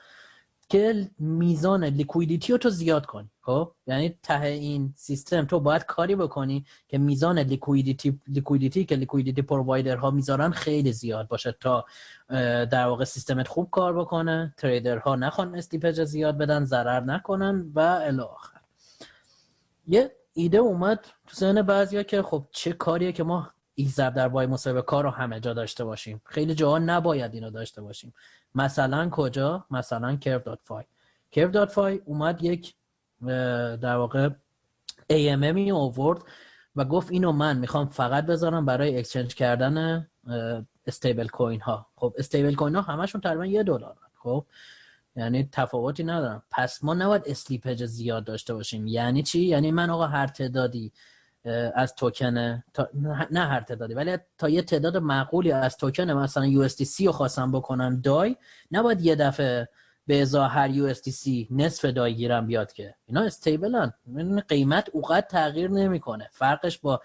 [0.69, 6.17] که میزان liquidity رو تو زیاد کنی خب؟ یعنی ته این سیستم تو باید کاری
[6.17, 9.43] بکنی که میزان liquidity liquidity که liquidity
[9.91, 11.85] ها می‌ذارن خیلی زیاد باشه تا
[12.65, 17.81] در واقع سیستمت خوب کار بکنه trader ها نخوان slippage زیاد بدن ضرر نکنن و
[17.81, 18.59] الی آخر.
[19.87, 24.29] یه ایده اومد تو ذهن بعضیا که خب چه کاریه که ما ایک ضرب در
[24.29, 26.21] وای مساوی کار رو همه جا داشته باشیم.
[26.25, 28.15] خیلی جاها نباید اینو داشته باشیم.
[28.55, 30.85] مثلا کجا؟ مثلا curve.fi
[31.37, 32.75] curve.fi اومد یک
[33.81, 34.29] در واقع
[35.13, 36.23] AMM ای آورد
[36.77, 40.07] و گفت اینو من می‌خوام فقط بذارم برای exchange کردن
[40.87, 41.87] stablecoin ها.
[41.97, 44.45] خب stablecoin ها همشون تقریبا یه دلار خب
[45.17, 48.87] یعنی تفاوتی ندارم پس ما نباید slippage زیاد داشته باشیم.
[48.87, 50.93] یعنی چی؟ یعنی من آقا هر تعدادی
[51.75, 52.89] از توکن تا...
[53.31, 58.01] نه هر تعدادی ولی تا یه تعداد معقولی از توکن مثلا USDC رو خواستم بکنم
[58.01, 58.37] DAI
[58.73, 59.69] نباید یه دفعه
[60.09, 62.95] به ازا هر USDC نصف DAI گیرم بیاد که.
[63.07, 63.93] اینا stable ن
[64.49, 66.29] قیمت اونقدر تغییر نمی‌کنه.
[66.33, 67.01] فرقش با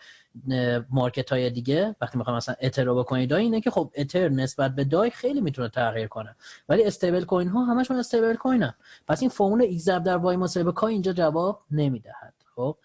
[0.89, 4.76] market های دیگه وقتی می‌خوام مثلا اتر رو بکنید DAI اینه که خب اتر نسبت
[4.76, 6.36] به DAI خیلی می‌تونه تغییر کنه.
[6.70, 8.74] ولی stablecoin ها همشون stablecoin ن
[9.08, 12.34] پس این فرمول x در y مساوی اینجا جواب نمی‌دهد.
[12.56, 12.78] خب؟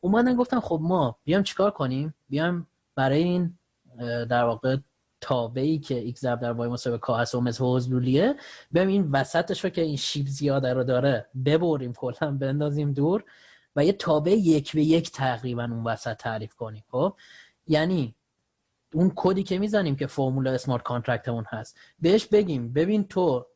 [0.00, 3.58] اومدن گفتن خب ما بیام چیکار کنیم؟ بیام برای این
[4.28, 4.76] در واقع
[5.20, 8.34] تابعی که x ضرب در y مساوی k هست و مثل هذلولیه
[8.70, 13.24] بیام این وسطش رو که این شیب زیاده رو داره ببریم کلا بندازیم دور
[13.76, 16.84] و یه تابع یک به یک تقریبا اون وسط تعریف کنیم.
[16.90, 17.14] خب؟
[17.66, 18.14] یعنی
[18.94, 21.76] اون کدی که می‌زنیم که فرمول smart contract مون هست.
[22.00, 23.46] بهش بگیم ببین تو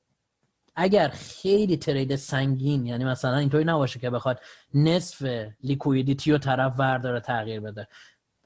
[0.77, 4.41] اگر خیلی trade سنگین یعنی مثلا اینطوری نباشه که بخواد
[4.75, 7.89] نصف liquidity رو طرف ورداره تغییر بده.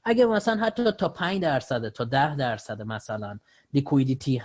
[0.05, 3.39] اگه مثلا حتی تا 5 درصد تا 10 درصد مثلا
[3.75, 4.43] liquidity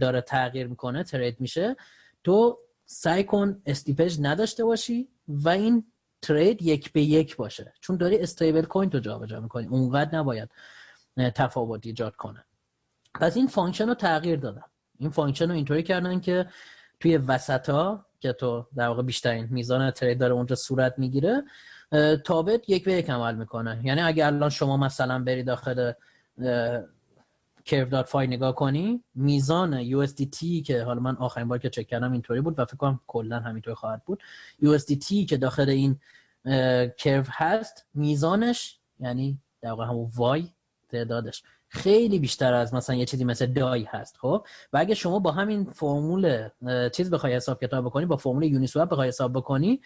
[0.00, 1.76] داره تغییر می‌کنه trade میشه
[2.24, 5.84] تو سعی کن slippage نداشته باشی و این
[6.22, 7.72] trade یک به یک باشه.
[7.80, 9.66] چون داری stablecoin تو جابجا می‌کنی.
[9.66, 10.50] اونقدر نباید
[11.34, 12.44] تفاوت ایجاد کنه.
[13.14, 14.64] پس این function رو تغییر دادن.
[14.98, 16.46] این function رو اینطوری کردن که
[17.04, 21.42] توی وسط ها که تو در واقع بیشترین میزان trade داره اونجا صورت می‌گیره
[22.24, 23.80] تابت یک به یک عمل می‌کنه.
[23.84, 25.92] یعنی اگه الان شما مثلا بری داخل
[27.66, 32.58] curve.fi نگاه کنی میزان USDT که حالا من آخرین بار که چک کردم اینطوری بود
[32.58, 34.22] و فکر کنم کلا همینطوری خواهد بود.
[34.62, 36.00] USDT که داخل این
[36.98, 40.48] کرو هست میزانش یعنی در واقع همون وای
[40.88, 41.42] تعدادش
[41.74, 45.64] خیلی بیشتر از مثلا یه چیزی مثل دای هست خب؟ و اگه شما با همین
[45.64, 46.48] فرمول
[46.92, 49.80] چیز بخوای حساب کتاب بکنی با فرمول یونیسواب بخوای حساب بکنی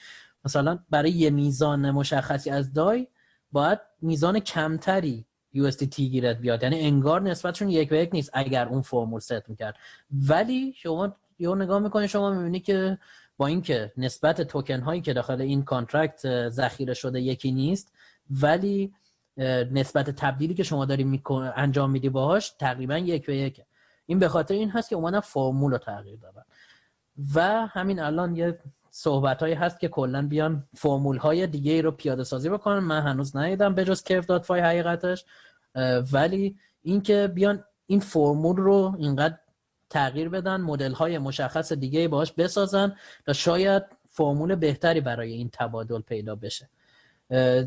[0.45, 3.09] مثلا برای یه میزان مشخصی از DAI
[3.53, 5.25] باید میزان کمتری
[5.55, 6.63] USDT گیرت بیاد.
[6.63, 9.77] یعنی انگار نسبتشون یک به یک نیست اگر اون فرمول ست می‌کرد.
[10.11, 12.99] ولی شما یه نگاه می‌کنی شما می‌بینی که
[13.37, 17.93] با اینکه نسبت توکن هایی که داخل این contract ذخیره شده یکی نیست
[18.31, 18.93] ولی
[19.73, 21.23] نسبت تبدیلی که شما داری
[21.57, 23.61] انجام میدی باهاش تقریبا یک به یک.
[24.07, 26.43] این به خاطر این هست که اومدن فرمول رو تغییر دادن.
[27.35, 28.59] و همین الان یه
[28.91, 32.79] صحبت هایی هست که کلا بیان فرمول های دیگه رو پیاده سازی بکنن.
[32.79, 35.25] من هنوز ندیدم به جز curve.fi حقیقتش.
[36.13, 39.39] ولی اینکه بیان این فرمول رو اینقدر
[39.91, 42.97] تغییر بدن مدل های مشخص دیگه باهاش بسازن
[43.27, 46.69] تا شاید فرمول بهتری برای این تبادل پیدا بشه.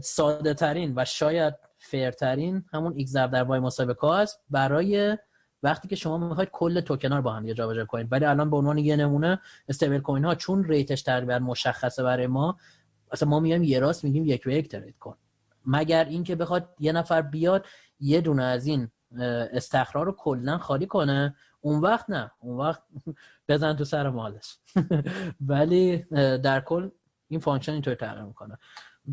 [0.01, 4.39] ساده ترین و شاید fair ترین همون x در y مساوی k است.
[4.49, 5.17] برای
[5.63, 8.07] وقتی که شما می‌خواید کل توکن رو با هم جابجا کنید.
[8.11, 12.57] ولی الان به عنوان یه نمونه stablecoin ها چون rate ش تقریبا مشخصه برای ما
[13.11, 15.17] اصلا ما میایم یه راست میگیم یک به یک trade کن.
[15.65, 17.65] مگر اینکه بخواد یه نفر بیاد
[17.99, 18.91] یه دونه از این
[19.53, 22.31] استخرا رو کلا خالی کنه؟ اون وقت نه.
[22.39, 22.81] اون وقت
[23.47, 24.57] بزن تو سر مالش.
[25.49, 25.97] ولی
[26.37, 26.89] در کل
[27.27, 28.57] این function اینطور تغییر می‌کنه.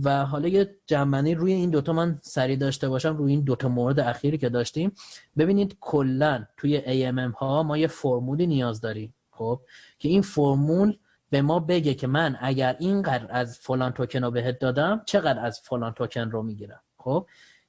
[0.04, 4.00] و حالا یه جمع‌بندی روی این دوتا من سریع داشته باشم روی این دوتا مورد
[4.00, 4.92] اخیری که داشتیم.
[5.38, 9.60] ببینید کلا توی AMM ها ما یه فرمولی نیاز داریم خب؟
[9.98, 10.96] که این فرمول
[11.30, 15.60] به ما بگه که من اگر اینقدر از فلان توکن رو بهت دادم چقدر از
[15.60, 17.26] فلان توکن رو می‌گیرم خب؟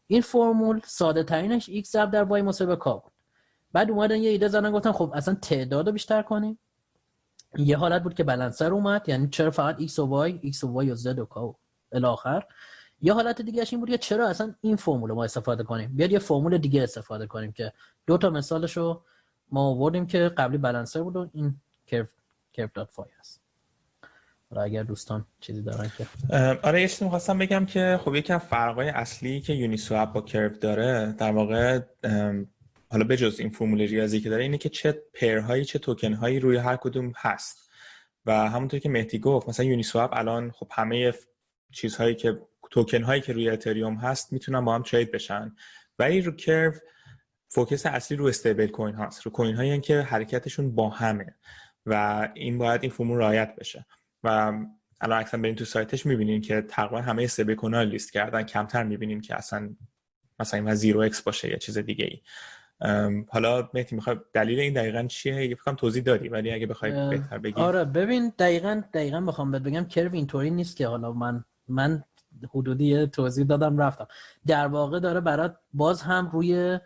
[0.07, 3.11] این فرمول ساده ترینش x ضرب در y مساوی کا بود.
[3.73, 6.59] بعد اومدن یه ایده زدن گفتن خب اصلا تعداد رو بیشتر کنیم.
[7.57, 10.89] یه حالت بود که بلنسر اومد یعنی چرا فقط x و y x و y
[10.91, 11.55] و z و کا
[11.91, 12.43] الاخر
[13.01, 16.19] یه حالت دیگه این بود که چرا اصلا این فرمول ما استفاده کنیم؟ بیاد یه
[16.19, 17.73] فرمول دیگه استفاده کنیم که
[18.07, 19.01] دو تا مثالش رو
[19.51, 21.55] ما آوردیم که قبلی بالانسر بود و این
[21.87, 22.07] کرف
[22.53, 23.41] کرف دات فای هست.
[24.57, 26.07] اگر دوستان چیزی دارن که
[26.63, 31.15] آره یه می‌خواستم بگم که خب یکی از فرقای اصلی که یونیسواب با کرف داره
[31.17, 31.79] در واقع
[32.91, 36.57] حالا بجز این فرمول ریاضی که داره اینه که چه پرهایی چه توکن هایی روی
[36.57, 37.69] هر کدوم هست.
[38.25, 41.13] و همونطور که مهدی گفت مثلا Uniswap الان خب همه
[41.71, 42.39] چیزهایی که
[42.71, 45.55] توکن هایی که روی اتریوم هست می‌تونن با هم trade بشن.
[45.99, 46.73] ولی رو Curve
[47.47, 49.21] focus اصلی رو stablecoin هاست.
[49.21, 51.35] رو coin هایی که حرکتشون با همه.
[51.85, 53.85] و این باید این فرمول رعایت بشه.
[54.23, 54.53] و
[55.01, 58.43] الان اکثر بریم تو سایتش می‌بینیم که تقریبا همه stablecoin ها لیست کردن.
[58.43, 59.75] کمتر می‌بینیم که اصلا
[60.39, 62.21] مثلا این زیرو اکس باشه یا چیز دیگه ای.
[63.29, 67.37] حالا مهدی می‌خوای دلیل این دقیقا چیه؟ یه فکرم توضیح دادی ولی اگه بخوای بهتر
[67.37, 67.61] بگی.
[67.61, 72.03] آره ببین دقیقا دقیقا بخوام بهت بگم Curve اینطوری نیست که حالا من من
[72.53, 74.07] حدودی توضیح دادم رفتم.
[74.47, 76.79] در واقع داره برات باز هم روی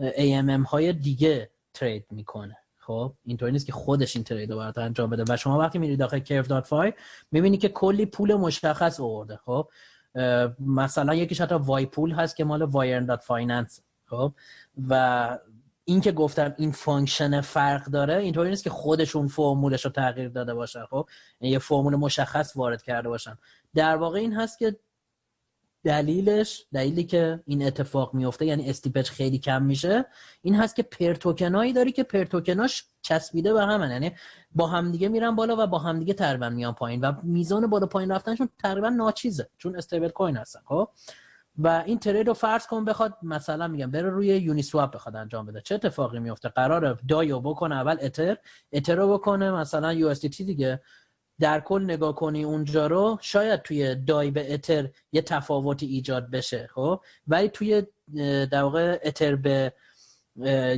[0.00, 2.56] AMM های دیگه trade می‌کنه.
[2.78, 5.24] خب اینطوری نیست که خودش این trade رو برات انجام بده.
[5.28, 6.92] و شما وقتی میری داخل curve.fi
[7.32, 9.36] می‌بینی که کلی pool مشخص آورده.
[9.36, 9.68] خب
[10.60, 14.32] مثلا یکیش حتی Y pool هست که مال Yearn Finance خب
[14.88, 15.38] و
[15.84, 20.54] این که گفتم این function فرق داره اینطوری نیست که خودشون فرمولش رو تغییر داده
[20.54, 21.08] باشن خب
[21.40, 23.38] یه فرمول مشخص وارد کرده باشن.
[23.74, 24.76] در واقع این هست که
[25.84, 30.04] دلیلش دلیلی که این اتفاق میفته یعنی slippage خیلی کم میشه
[30.42, 34.12] این هست که pair توکنایی داری که pair توکناش چسبیده به همن یعنی
[34.54, 38.48] با همدیگه میرن بالا و با همدیگه تقریبا میان پایین و میزان بالا پایین رفتنشون
[38.58, 40.88] تقریبا ناچیزه چون stablecoin هستن خب؟
[41.58, 45.46] و این ترید رو فرض کن بخواد مثلا میگم بره روی یونی سواب بخواد انجام
[45.46, 45.60] بده.
[45.60, 48.36] چه اتفاقی میفته قراره دایو بکنه اول اتر
[48.72, 50.80] اتر رو بکنه مثلا یو دیگه.
[51.40, 56.68] در کل نگاه کنی اونجا رو شاید توی دای به اتر یه تفاوتی ایجاد بشه
[56.74, 57.82] خب؟ ولی توی
[58.50, 59.72] در واقع اتر به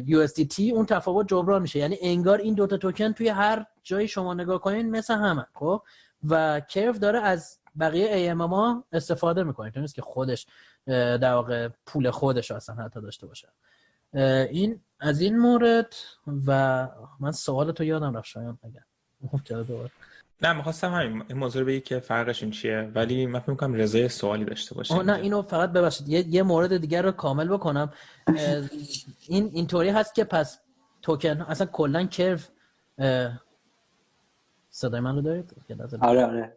[0.07, 1.79] USDT اون تفاوت جبران میشه.
[1.79, 5.83] یعنی انگار این دوتا توکن توی هر جایی شما نگاه کنین مثل همه خب؟
[6.29, 9.71] و کرف داره از بقیه ما استفاده می‌کنه.
[9.71, 10.47] تو نیست که خودش
[10.87, 13.49] در واقع پول خودش اصلا حتی داشته باشه.
[14.51, 15.95] این از این مورد
[16.47, 16.89] و
[17.21, 18.83] من سوال تو یادم رفت شاید اگر.
[20.43, 24.09] نه می‌خواستم همین این موضوع بگی که فرقش این چیه ولی من فکر می‌کنم رضای
[24.09, 27.93] سوالی داشته باشه نه اینو فقط ببخشید یه, یه مورد دیگر رو کامل بکنم.
[29.29, 30.59] این اینطوری هست که پس
[31.03, 32.39] توکن اصلا کلا کرو
[34.71, 35.53] صدای من رو دارید؟
[36.01, 36.57] آره آره.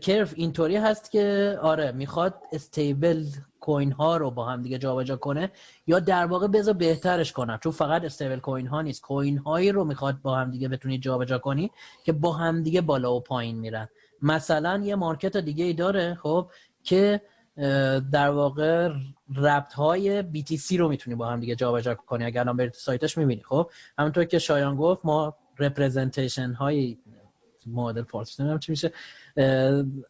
[0.00, 3.24] کرف اینطوری هست که آره می‌خواد استیبل
[3.60, 5.50] کوین ها رو با هم دیگه جابجا کنه
[5.86, 9.02] یا در واقع بذار بهترش کنه چون فقط استیبل کوین ها نیست.
[9.02, 11.70] کوین هایی رو می‌خواد با هم دیگه بتونی جابجا کنی
[12.04, 13.88] که با هم دیگه بالا و پایین میرن.
[14.22, 16.50] مثلا یه مارکت دیگه ای داره خب
[16.82, 17.20] که
[18.12, 18.92] در واقع
[19.36, 22.24] ربط های BTC رو می‌تونی با هم دیگه جابجا کنی.
[22.24, 23.70] اگر الان برید سایتش می‌بینی خب.
[23.98, 26.98] همونطور که شایان گفت ما representation های
[27.66, 28.92] معادل فارسی نمی‌دونم چی میشه.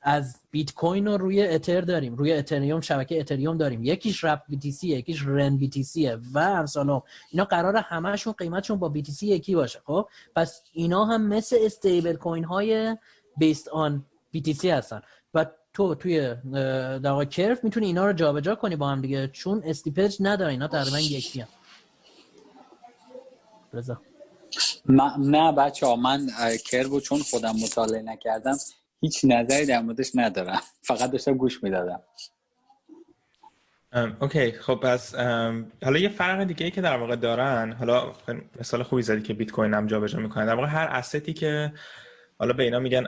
[0.02, 2.14] از بیت کوین رو روی اتر داریم.
[2.14, 3.84] روی اتریوم شبکه اتریوم داریم.
[3.84, 9.80] یکیش wrap BTC یکیش renBTC و امثال اینا قرار همشون قیمتشون با BTC یکی باشه.
[9.84, 12.96] خب؟ پس اینا هم مثل stablecoin های
[13.36, 15.00] based on BTC هستن.
[15.34, 16.34] و تو توی
[17.02, 19.28] در واقع Curve می‌تونی اینا رو جابجا کنی با هم دیگه.
[19.28, 21.48] چون slippage نداره اینا تقریبا یکی هم
[23.72, 24.00] رضا.
[25.18, 26.30] نه بچه ها من
[26.66, 28.56] کربو چون خودم مطالعه نکردم
[29.00, 30.60] هیچ نظری در موردش ندارم.
[30.88, 32.00] فقط داشتم گوش می‌دادم.
[34.20, 35.14] اوکی خب پس
[35.84, 38.12] حالا یه فرق دیگه ای که در واقع دارن حالا
[38.60, 40.46] مثال خوبی زدی که بیت کوین هم جابجا می‌کنن.
[40.46, 41.72] در واقع هر استی که
[42.38, 43.06] حالا به اینا میگن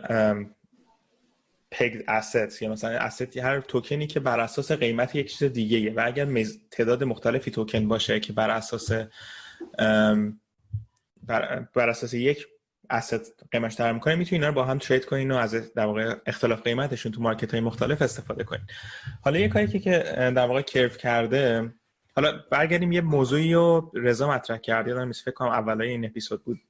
[1.71, 6.03] پگد اسست یا مثلا استی هر توکنی که بر اساس قیمت یک چیز دیگه و
[6.05, 8.91] اگر تعداد مختلفی توکن باشه که بر اساس
[11.23, 12.47] بر, بر اساس یک
[12.93, 16.15] asset قیمتش trade می‌کنه می‌تونید اینا رو با هم trade کنین و از در واقع
[16.27, 18.67] اختلاف قیمتشون تو market های مختلف استفاده کنین.
[19.23, 21.75] حالا یه کاری که در واقع Curve کرده
[22.17, 26.61] حالا برگردیم یه موضوعی رو رضا مطرح کرد یادم فکر کنم اولای این اپیزود بود.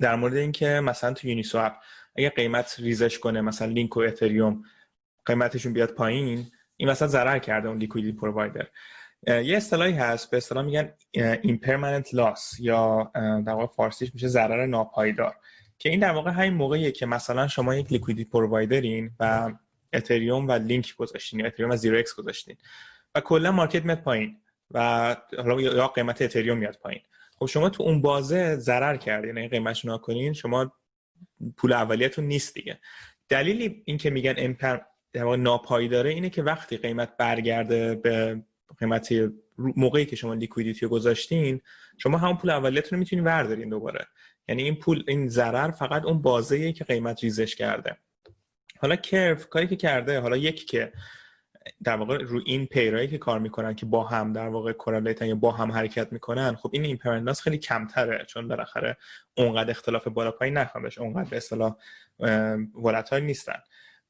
[0.00, 1.72] در مورد اینکه مثلا تو Uniswap
[2.16, 4.62] اگه قیمت ریزش کنه مثلا لینک و اتریوم
[5.26, 8.66] قیمتشون بیاد پایین این مثلا ضرر کرده اون liquidity provider
[9.26, 10.92] یه اصطلاحی هست به اصطلاح میگن
[11.44, 15.36] impermanent loss یا در واقع فارسیش میشه ضرر ناپایدار
[15.78, 19.52] که این در واقع همین موقعیه که مثلا شما یک liquidity provider ین و
[19.92, 22.56] اتریوم و لینک گذاشتین یا اتریوم و زیرو اکس گذاشتین
[23.14, 24.36] و کلا market میاد پایین
[24.70, 27.00] و حالا یا قیمت اتریوم میاد پایین.
[27.38, 30.72] خب شما تو اون بازه ضرر کردین یعنی قیمتش نکنین شما
[31.56, 32.78] پول اولیتون نیست دیگه.
[33.28, 34.78] دلیلی این که میگن امپر
[35.38, 38.42] ناپایداره اینه که وقتی قیمت برگرده به
[38.78, 39.08] قیمت
[39.58, 41.60] موقعی که شما liquidity رو گذاشتین
[41.98, 44.06] شما همون پول اولیتون رو می‌تونید بردارین دوباره.
[44.48, 47.96] یعنی این پول این ضرر فقط اون بازه که قیمت ریزش کرده.
[48.78, 50.92] حالا Curve کاری که کرده حالا یکی که
[51.84, 55.21] در واقع رو این pair ایی که کار می‌کنن که با هم در واقع correlate
[55.21, 58.96] ن یا با هم حرکت می‌کنن خب این impermanent loss خیلی کمتره چون بالاخره
[59.36, 61.76] اونقدر اختلاف بالا پایین نخوام اونقدر به اصطلاح
[62.74, 63.58] volatile نیستن.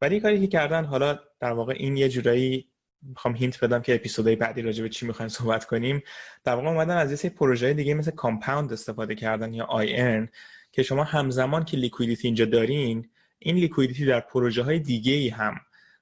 [0.00, 2.70] ولی کاری که کردن حالا در واقع این یه جورایی
[3.09, 6.03] می‌خوام hint بدم که اپیزودهای بعدی راجع به چی می‌خوایم صحبت کنیم.
[6.45, 10.27] در واقع اومدن از یه سری پروژه دیگه مثل Compound استفاده کردن یا آی
[10.73, 15.55] که شما همزمان که liquidity اینجا دارین این liquidity در پروژه های دیگه ای هم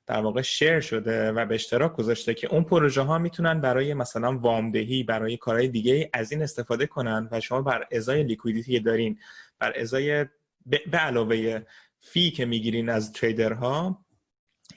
[0.07, 4.39] در واقع share شده و به اشتراک گذاشته که اون پروژه ها می‌تونن برای مثلا
[4.39, 9.19] وامدهی برای کارهای دیگه از این استفاده کنن و شما بر ازای liquidity دارین
[9.59, 10.27] بر ازای
[10.67, 11.63] به علاوه
[12.01, 14.02] fee که می‌گیرین از trader ها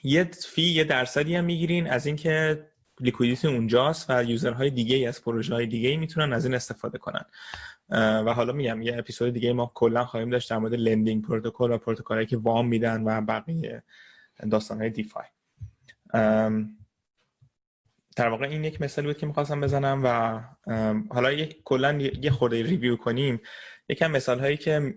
[0.02, 2.64] یه fee یه درصدی هم می‌گیرین از اینکه
[3.00, 7.24] liquidity اونجاست و user های دیگه از پروژه های دیگه می‌تونن از این استفاده کنن.
[7.90, 11.78] و حالا میگم یه اپیزود دیگه ما کلا خواهیم داشت در مورد lending protocol و
[11.78, 13.82] پروتکلایی که وام میدن و بقیه
[14.50, 15.24] داستان های DeFi
[18.16, 20.40] در واقع این یک مثال بود که می‌خواستم بزنم و
[21.14, 23.40] حالا یک کلا یه خورده review کنیم.
[23.88, 24.94] یکم مثال هایی که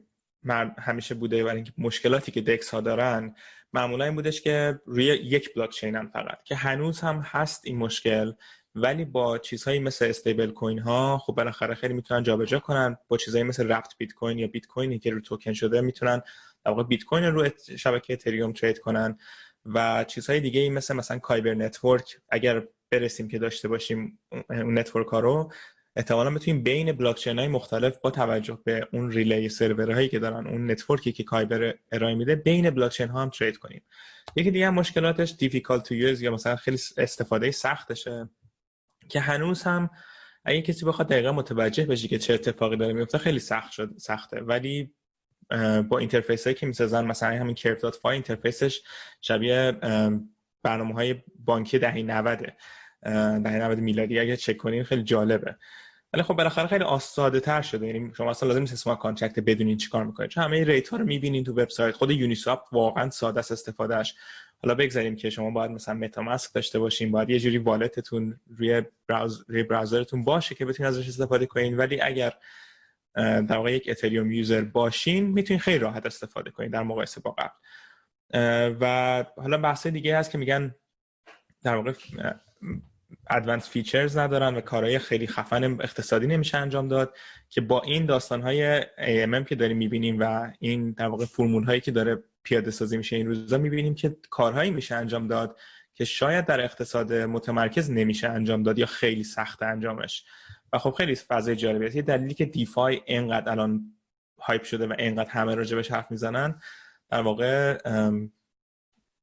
[0.78, 3.36] همیشه بوده برای اینکه مشکلاتی که DEX ها دارن
[3.74, 8.32] معمولا این بودش که روی یک بلاک چینن فقط که هنوز هم هست این مشکل
[8.76, 13.68] ولی با چیزهایی مثل stablecoin ها خب بالاخره خیلی می‌تونن جابجا کنن با چیزهایی مثل
[13.68, 16.22] wrapped Bitcoin یا بیت کوینی که رو توکن شده می‌تونن
[16.66, 19.18] در واقع بیت کوین رو شبکه اتریوم trade کنن.
[19.66, 25.20] و چیزهای دیگه مثل مثلا Kyber Network اگر برسیم که داشته باشیم اون network ها
[25.20, 25.52] رو
[26.00, 30.48] احتمالا بتونیم بین بلاکچین های مختلف با توجه به اون relay server هایی که دارن
[30.48, 33.82] اون network ی که Kyber ارائه میده بین بلاکچین ها هم trade کنیم.
[34.36, 38.30] یکی دیگه مشکلاتش difficult to use یا مثلا خیلی استفاده سختشه
[39.10, 39.90] که هنوز هم
[40.46, 44.42] اگه کسی بخواد دقیقا متوجه بشه که چه اتفاقی داره میفته خیلی سخت شد سخته.
[44.42, 44.94] ولی
[45.90, 48.82] با interface هایی که می‌سازن مثلا همین Curve dot fi interface ش
[49.22, 49.72] شبیه
[50.64, 52.54] برنامه های بانکی دهه‌ی 90
[53.44, 54.20] دهه‌ی 90 میلادی.
[54.20, 55.56] اگه چک کنین خیلی جالبه.
[56.14, 57.88] ولی خب بالاخره خیلی آساده تر شده.
[57.88, 60.30] یعنی شما اصلا لازم نیست اسم contract بدونین چیکار می‌کنید.
[60.30, 61.96] چون همه rate ها رو می‌بینین تو وبسایت.
[61.96, 64.16] خود Uniswap واقعا ساده است استفادهش
[64.64, 67.12] حالا بگذاریم که شما باید مثلا MetaMask داشته باشین.
[67.12, 71.46] باید یه جوری wallet تون روی browse روی browser تون باشه که بتونید ازش استفاده
[71.46, 71.78] کنین.
[71.78, 72.34] ولی اگر
[73.16, 77.56] در واقع یک اتریوم user باشین می‌تونین خیلی راحت استفاده کنین در مقایسه با قبل.
[78.82, 80.76] و حالا بحث دیگه هست که میگن
[81.64, 81.94] در واقع
[83.30, 87.18] advanced features ندارن و کارهای خیلی خفن اقتصادی نمیشه انجام داد
[87.50, 91.82] که با این داستان های AMM که داریم می‌بینیم و این در واقع فرمول هایی
[91.82, 95.60] که داره پیاده سازی میشه این روزا می‌بینیم که کارهایی میشه انجام داد
[95.94, 100.26] که شاید در اقتصاد متمرکز نمیشه انجام داد یا خیلی سخت انجامش.
[100.74, 101.96] و خب خیلی فضای جالبیه.
[101.96, 103.94] یه دلیلی که DeFi اینقدر الان
[104.42, 106.60] هایپ شده و اینقدر همه راجبش حرف می‌زنن
[107.10, 107.78] در واقع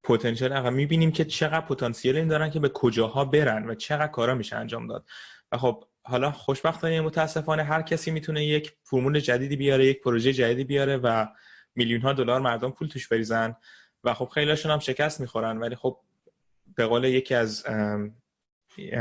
[0.08, 4.34] پتانسیل اقا می‌بینیم که چقدر پتانسیل این دارن که به کجاها برن و چقدر کارا
[4.34, 5.06] میشه انجام داد.
[5.52, 10.64] و خب حالا خوشبختانه متاسفانه هر کسی می‌تونه یک فرمول جدیدی بیاره یک پروژه جدیدی
[10.64, 11.26] بیاره و
[11.74, 13.56] میلیون ها دلار مردم پول توش بریزن
[14.04, 15.58] و خب خیلیشون هم شکست می‌خورن.
[15.58, 16.00] ولی خب
[16.76, 17.64] به قول یکی از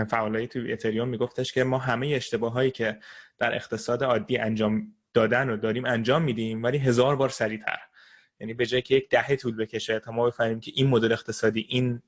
[0.09, 2.99] فعالایی تو اتریوم میگفتش که ما همه اشتباه هایی که
[3.39, 7.77] در اقتصاد عادی انجام دادن و داریم انجام میدیم ولی هزار بار سریعتر.
[8.39, 11.65] یعنی به جای که یک دهه طول بکشه تا ما بفهمیم که این مدل اقتصادی
[11.69, 12.01] این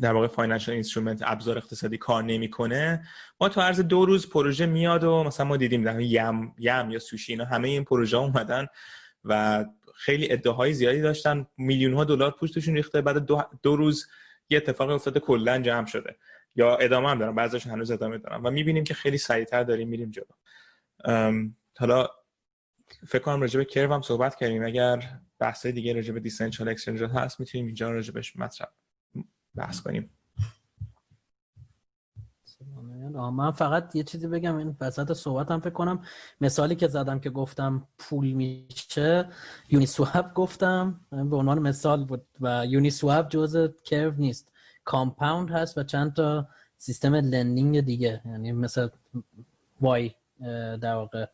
[0.00, 3.04] در واقع financial instrument ابزار اقتصادی کار نمی‌کنه
[3.40, 6.98] ما تو عرض دو روز پروژه میاد و مثلا ما دیدیم در YAM یم یا
[6.98, 8.66] سوشی اینا همه این پروژه اومدن
[9.24, 11.46] و خیلی ادعاهای زیادی داشتن.
[11.56, 14.06] میلیون ها دلار پوشتشون ریخته بعد دو, دو روز
[14.50, 16.16] یه اتفاق افتاده کلا جمع شده.
[16.54, 18.42] یا ادامه هم دارن بعضیشون هنوز ادامه دارن.
[18.42, 20.24] و می‌بینیم که خیلی سریعتر داریم میریم جلو.
[21.78, 22.08] حالا
[23.08, 24.64] فکر کنم راجع به کرو هم صحبت کردیم.
[24.64, 26.20] اگر بحث دیگه راجع به
[26.70, 28.68] اکسچنج هست می‌تونیم اینجا راجع مطرح
[29.54, 30.10] بحث کنیم.
[33.32, 34.56] من فقط یه چیزی بگم.
[34.56, 36.04] این وسط هم فکر کنم
[36.40, 39.28] مثالی که زدم که گفتم پول میشه
[39.68, 41.00] یونی سواب گفتم.
[41.10, 44.52] به عنوان مثال بود و یونی سواب جزء کرو نیست
[44.84, 48.22] Compound هست و چند تا سیستم lending دیگه.
[48.24, 48.88] یعنی مثل
[49.80, 50.14] Y
[50.80, 51.26] در واقع.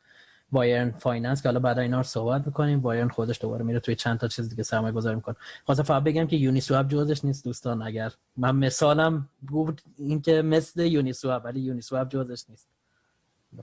[0.52, 2.80] yearn finance که حالا بعد اینا رو صحبت می‌کنیم.
[2.80, 5.36] yearn خودش دوباره میره توی چند تا چیز دیگه سرمایه گذاری می‌کنه.
[5.64, 10.80] خواستم فقط بگم که Uniswap جزش نیست دوستان اگر من مثالم بود این که مثل
[10.80, 12.68] Uniswap ولی Uniswap جزش نیست.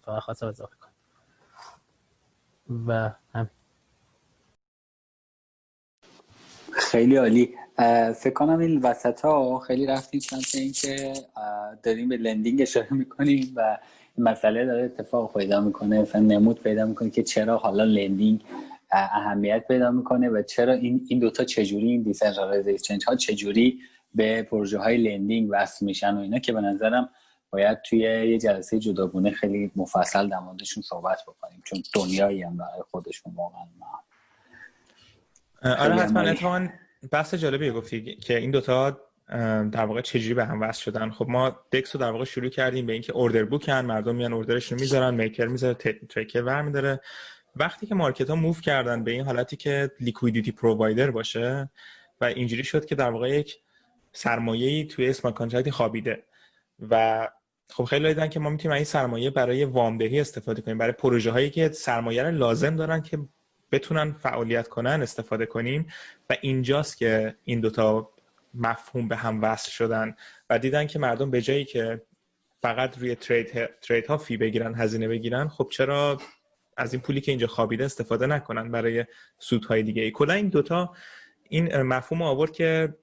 [0.01, 0.93] فقط خواستم اضافه کنم.
[2.87, 3.49] و هم.
[6.71, 7.55] خیلی عالی.
[8.15, 11.13] فکر کنم این وسط ها خیلی رفتیم سمت این که
[11.83, 13.77] داریم به lending اشاره می‌کنیم و
[14.17, 16.01] مسئله داره اتفاق پیدا می‌کنه.
[16.01, 18.43] مثلا نمود پیدا می‌کنه که چرا حالا lending
[18.91, 23.79] اهمیت پیدا می‌کنه و چرا این این دوتا چجوری این decentralized exchange ها چجوری
[24.15, 27.09] به پروژه های lending وصل میشن و اینا که به نظرم
[27.51, 32.81] باید توی یه جلسه جداگونه خیلی مفصل در موردشون صحبت بکنیم چون دنیایی هم برای
[32.91, 33.59] خودشون واقعا
[35.63, 36.67] آره حتما اتفاقا
[37.11, 38.97] بحث جالبی گفتی که این دوتا
[39.71, 41.09] در واقع چجوری به هم وصل شدن.
[41.09, 44.33] خب ما DEX رو در واقع شروع کردیم به اینکه order book ان مردم میان
[44.33, 45.73] order شون رو می‌ذارن maker می‌ذاره
[46.09, 47.01] taker ور میداره
[47.55, 51.69] وقتی که market ها move کردن به این حالتی که liquidity provider باشه
[52.21, 53.57] و اینجوری شد که در واقع یک
[54.11, 56.23] سرمایه‌ای توی smart contract ی خوابیده.
[56.89, 57.27] و
[57.69, 60.77] خب خیلی دیدن که ما می‌تونیم این سرمایه برای وامدهی استفاده کنیم.
[60.77, 63.19] برای پروژه هایی که سرمایه لازم دارن که
[63.71, 65.87] بتونن فعالیت کنن استفاده کنیم.
[66.29, 68.11] و اینجاست که این دوتا
[68.53, 70.15] مفهوم به هم وصل شدن
[70.49, 72.01] و دیدن که مردم به جایی که
[72.61, 76.17] فقط روی ترید, ترید ها فی بگیرن هزینه بگیرن خب چرا
[76.77, 79.05] از این پولی که اینجا خوابیده استفاده نکنن برای
[79.37, 80.93] سودهای دیگه ای؟ کلا این دوتا
[81.49, 82.95] این مفهوم آورد که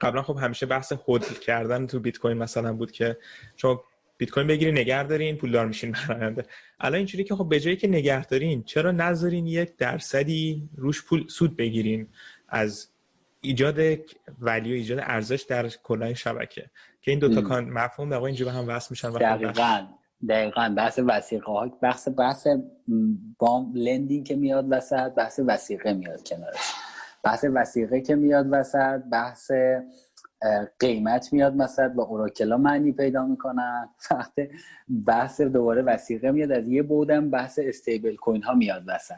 [0.00, 3.16] قبلا خب همیشه بحث هودل کردن تو بیت کوین مثلا بود که
[3.56, 3.84] شما
[4.18, 6.46] بیت کوین بگیرین نگه دارین پولدار میشین برآینده
[6.80, 11.28] الان اینجوری که خب به جایی که نگه دارین چرا نذارین یک درصدی روش پول
[11.28, 12.08] سود بگیرین
[12.48, 12.88] از
[13.46, 13.78] ایجاد
[14.40, 16.70] ولیو ایجاد ارزش در کلای شبکه
[17.02, 19.86] که این دوتا کان مفهوم در اینجا به هم وصل میشن و دقیقاً
[20.28, 20.74] دقیقاً.
[20.76, 22.46] بحث وسیقه ها بحث بحث
[23.38, 26.72] بام لندینگ که میاد وسط بحث وسیقه میاد کنارش.
[27.24, 29.50] بحث وسیقه که میاد وسط بحث
[30.80, 33.88] قیمت میاد وسط و اوراکلا معنی پیدا می‌کنن.
[34.10, 34.32] وقت
[35.06, 39.14] بحث دوباره وسیقه میاد از یه بودم بحث استیبل کوین ها میاد وسط.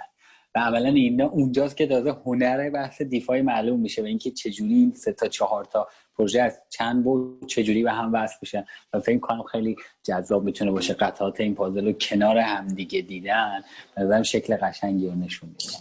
[0.58, 4.92] و عملا اینا اونجاست که تازه هنر بحث دیفای معلوم میشه و اینکه چجوری این
[4.92, 8.64] سه تا چهار تا پروژه از چند بود چجوری به هم وصل میشن.
[8.92, 10.94] و فکر کنم خیلی جذاب می‌تونه باشه.
[10.94, 13.60] قطعات این پازل رو کنار هم دیگه دیدن.
[13.98, 15.78] نظرم شکل قشنگی رو نشون میده.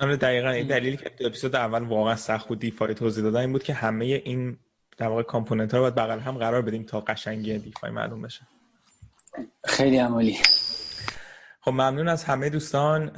[0.00, 0.50] آره دقیقا.
[0.50, 4.04] این دلیلی که اپیزود اول واقعا سخت بود دیفای توضیح دادن این بود که همه
[4.04, 4.56] این
[4.96, 8.40] در واقع component ها رو باید بغل هم قرار بدیم تا قشنگی DeFi معلوم بشه.
[9.64, 10.38] خیلی عالی.
[11.64, 13.10] خب ممنون از همه دوستان.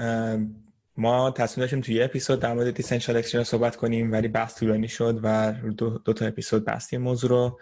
[0.96, 5.20] ما تصمیم داشتیم توی اپیزود در مورد decentralized exchange صحبت کنیم ولی بحث طولانی شد
[5.22, 7.60] و دو, دو تا اپیزود بستیم موضوع رو.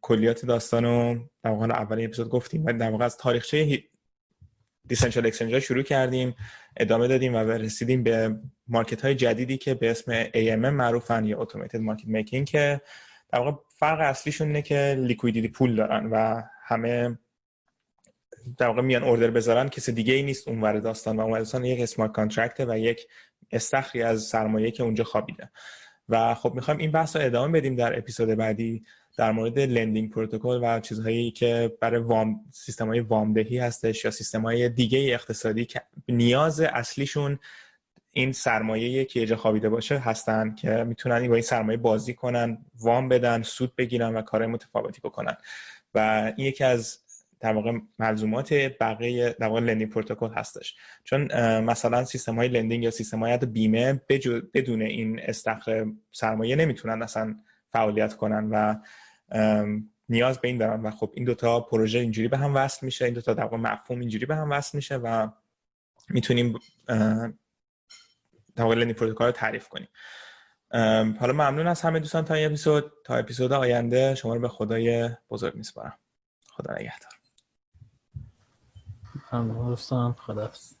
[0.00, 3.82] کلیات داستان رو در واقع اولین اپیزود گفتیم ولی در واقع از تاریخچه
[4.86, 6.34] decentralized exchange شروع کردیم
[6.76, 8.36] ادامه دادیم و رسیدیم به
[8.68, 12.80] market های جدیدی که به اسم AMM معروفن یا automated market making که
[13.32, 17.18] در واقع فرق اصلیشون اینه که liquidity pool دارن و همه
[18.58, 21.64] در واقع میان order بذارن کسی دیگه ای نیست اونور داستان و اون داستان.
[21.64, 23.06] یک smart contract ه و یک
[23.52, 25.50] استخری از سرمایه که اونجا خوابیده.
[26.08, 28.84] و خب می‌خوایم این بحث رو ادامه بدیم در اپیزود بعدی
[29.16, 34.42] در مورد lending protocol و چیزهایی که برای وام سیستم های وامدهی هستش یا سیستم
[34.42, 37.38] های دیگه اقتصادی که نیاز اصلیشون
[38.10, 43.08] این سرمایه که یه خوابیده باشه هستن که می‌تونن با این سرمایه بازی کنن وام
[43.08, 45.36] بدن سود بگیرن و کار متفاوتی بکنن.
[45.94, 46.98] و این یکی از
[47.40, 50.76] در واقع ملزومات بقیه در واقع lending protocol هستش.
[51.04, 51.22] چون
[51.60, 54.00] مثلا سیستم های lending یا سیستم های بیمه
[54.54, 57.36] بدون این استخر سرمایه نمی‌تونن اصلا
[57.72, 58.74] فعالیت کنن و
[60.08, 60.82] نیاز به این دارن.
[60.82, 64.00] و خب این دوتا پروژه اینجوری به هم وصل میشه این دوتا در واقع مفهوم
[64.00, 65.28] اینجوری به هم وصل میشه و
[66.08, 66.58] می‌تونیم
[68.56, 69.88] در واقع لندینگ پروتکل رو تعریف کنیم.
[71.20, 72.92] حالا ممنون از همه دوستان تا این اپیزود.
[73.04, 75.98] تا اپیزود آینده شما رو به خدای بزرگ میسپارم.
[76.48, 77.15] خدا نگهدار.
[79.30, 80.72] هم دوستان خداحافظ.